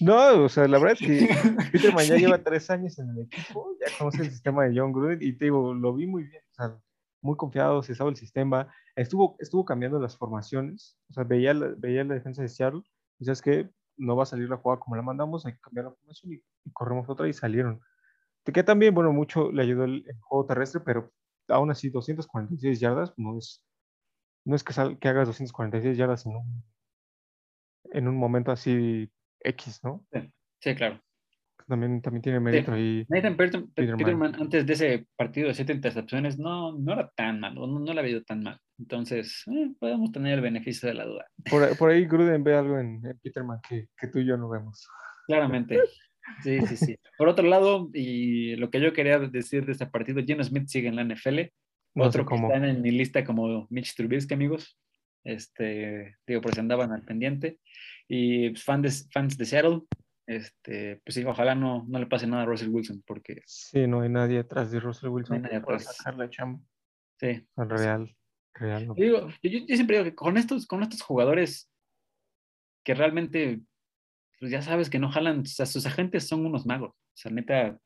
[0.00, 1.28] No, o sea, la verdad es que
[1.72, 5.18] Peterman ya lleva tres años en el equipo, ya conoce el sistema de John Gruden
[5.22, 6.78] y te digo, lo vi muy bien, o sea,
[7.22, 11.68] muy confiado, se sabe el sistema, estuvo, estuvo cambiando las formaciones, o sea, veía la,
[11.78, 12.82] veía la defensa de Seattle
[13.18, 15.86] y sabes que no va a salir la jugada como la mandamos, hay que cambiar
[15.86, 17.80] la formación y, corremos otra y salieron.
[18.44, 21.12] Que también, bueno, mucho le ayudó el, juego terrestre, pero
[21.48, 23.62] aún así 246 yardas no es,
[24.44, 26.64] no es que, sal, que hagas 246 yardas en un,
[27.92, 29.10] en un momento así
[29.46, 30.04] X, ¿no?
[30.60, 31.00] Sí, claro.
[31.66, 33.04] También, también tiene mérito ahí.
[33.08, 34.36] Nathan Peterman.
[34.36, 38.00] antes de ese partido de siete intercepciones, no, no era tan mal, no, no la
[38.00, 38.60] había ido tan mal.
[38.78, 41.26] Entonces, eh, podemos tener el beneficio de la duda.
[41.50, 44.86] Por, por ahí Gruden ve algo en, Peterman que, que, tú y yo no vemos.
[45.26, 45.80] Claramente.
[46.42, 46.96] Sí, sí, sí.
[47.18, 50.88] Por otro lado, y lo que yo quería decir de este partido, Geno Smith sigue
[50.88, 51.40] en la NFL.
[51.94, 54.78] Otro que está en mi lista como Mitch Trubisky, amigos.
[55.26, 57.58] Este, digo, por si andaban al pendiente.
[58.08, 59.82] Y pues, fans, de, fans de Seattle,
[60.26, 63.42] este, pues sí, ojalá no, no le pase nada a Russell Wilson, porque...
[63.44, 65.36] Sí, no hay nadie atrás de Russell Wilson.
[65.36, 65.96] No hay nadie atrás.
[65.96, 66.60] Sacar la chamba.
[67.18, 67.44] Sí.
[67.56, 68.16] Real,
[68.54, 68.86] real.
[68.86, 71.70] Yo, digo, yo, siempre digo que con estos, con estos jugadores
[72.84, 73.60] que realmente,
[74.38, 76.90] pues ya sabes que no jalan, o sea, sus agentes son unos magos.
[76.90, 77.78] O sea, neta,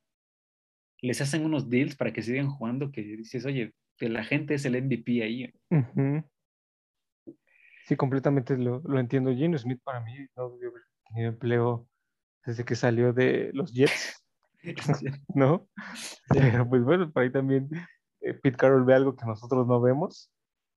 [1.01, 4.65] les hacen unos deals para que sigan jugando que dices, oye, que la gente es
[4.67, 5.53] el MVP ahí.
[7.91, 9.35] Sí, completamente lo, lo entiendo.
[9.35, 11.89] Gino Smith para mí no debió haber tenido empleo
[12.47, 14.25] desde que salió de los Jets,
[15.35, 15.67] ¿no?
[16.29, 17.69] Pero pues bueno, por ahí también
[18.21, 20.31] eh, Pete Carroll ve algo que nosotros no vemos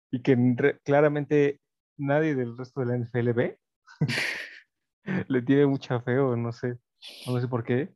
[0.09, 0.35] y que
[0.83, 1.61] claramente
[1.97, 3.59] nadie del resto de la NFL ve.
[5.27, 6.79] Le tiene mucha feo, no sé,
[7.27, 7.93] no sé por qué.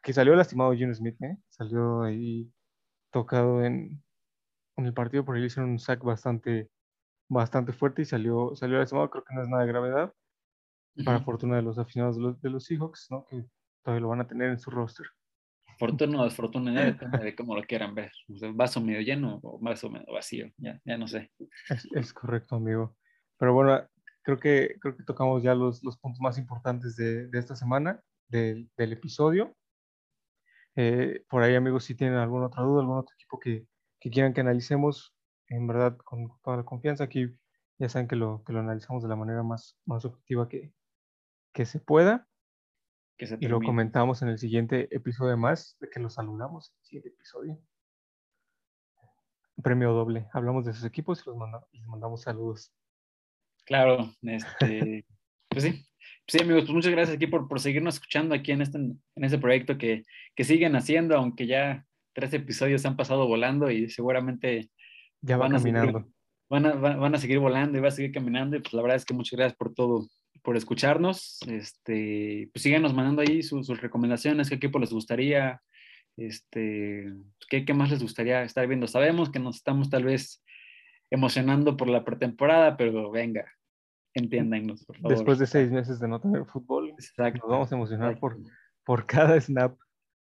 [0.00, 1.36] Que salió lastimado Gino Smith, ¿eh?
[1.48, 2.48] Salió ahí
[3.10, 4.00] tocado en,
[4.76, 6.70] en el partido, por ahí le hicieron un sack bastante
[7.30, 9.08] bastante fuerte y salió, salió lastimado.
[9.08, 10.12] Creo que no es nada de gravedad.
[11.04, 13.24] Para fortuna de los aficionados de los, de los, Seahawks, ¿no?
[13.26, 13.44] Que
[13.82, 15.06] todavía lo van a tener en su roster.
[15.78, 18.12] Fortuna o desfortuna, depende de cómo lo quieran ver.
[18.54, 21.30] vaso medio lleno o vaso medio vacío, ya, ya no sé.
[21.94, 22.96] Es, correcto, amigo.
[23.38, 23.88] Pero bueno,
[24.22, 28.02] creo que, creo que tocamos ya los, los puntos más importantes de, de esta semana,
[28.28, 29.56] del, del episodio.
[30.74, 33.66] Eh, por ahí, amigos, si tienen alguna otra duda, algún otro equipo que,
[34.00, 35.14] que quieran que analicemos,
[35.50, 37.04] en verdad con toda la confianza.
[37.04, 37.28] Aquí
[37.78, 40.72] ya saben que lo, que lo analizamos de la manera más, más objetiva que,
[41.52, 42.28] que se pueda
[43.18, 46.78] Que se y lo comentamos en el siguiente episodio más de que los saludamos en
[46.78, 47.58] el siguiente episodio.
[49.62, 50.26] Premio doble.
[50.32, 52.72] Hablamos de sus equipos y los manda- les mandamos saludos.
[53.66, 55.04] Claro, este,
[55.50, 55.86] pues sí.
[56.26, 59.24] Pues sí, amigos, pues muchas gracias aquí por, por seguirnos escuchando aquí en este, en
[59.24, 64.70] este proyecto que, que siguen haciendo, aunque ya tres episodios han pasado volando y seguramente
[65.22, 65.74] Ya va Van a seguir.
[65.74, 66.08] caminando.
[66.48, 68.56] van a, van van a seguir volando y va a seguir caminando.
[68.56, 70.06] Y pues la verdad es que muchas gracias por todo,
[70.42, 71.38] por escucharnos.
[71.48, 75.60] Este, pues síganos mandando ahí sus, sus recomendaciones, qué equipo les gustaría,
[76.16, 77.12] este,
[77.48, 78.86] qué, qué más les gustaría estar viendo.
[78.86, 80.42] Sabemos que nos estamos tal vez
[81.10, 83.44] emocionando por la pretemporada, pero venga,
[84.14, 85.10] entiéndanos, por favor.
[85.12, 87.40] Después de seis meses de no tener fútbol, Exacto.
[87.42, 88.38] nos vamos a emocionar por,
[88.84, 89.76] por cada snap.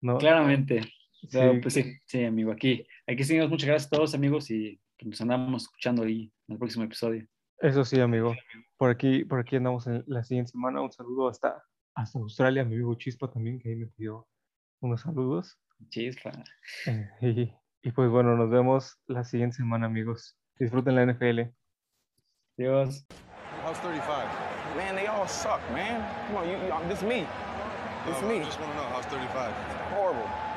[0.02, 0.16] ¿no?
[0.18, 0.80] Claramente.
[1.20, 3.50] Sí, Pero, pues sí, sí, amigo, aquí, aquí seguimos.
[3.50, 7.26] Muchas gracias a todos, amigos, y nos andamos escuchando ahí en el próximo episodio.
[7.58, 8.34] Eso sí, amigo.
[8.78, 10.80] Por aquí, por aquí andamos en la siguiente semana.
[10.80, 11.62] Un saludo hasta,
[11.94, 14.26] hasta Australia, mi amigo Chispa también, que ahí me pidió
[14.80, 15.58] unos saludos.
[15.90, 16.32] Chispa.
[16.86, 17.52] Eh, y,
[17.82, 20.38] y pues bueno, nos vemos la siguiente semana, amigos.
[20.58, 21.52] Disfruten la NFL.
[22.58, 23.06] Adiós.
[23.62, 24.06] How's 35?
[24.76, 26.00] Man, they all suck, man.
[26.28, 27.26] Come on, you, you, this me.
[28.06, 28.40] This No, me.
[28.40, 29.52] I just want to know how's 35.
[29.92, 30.49] Horrible.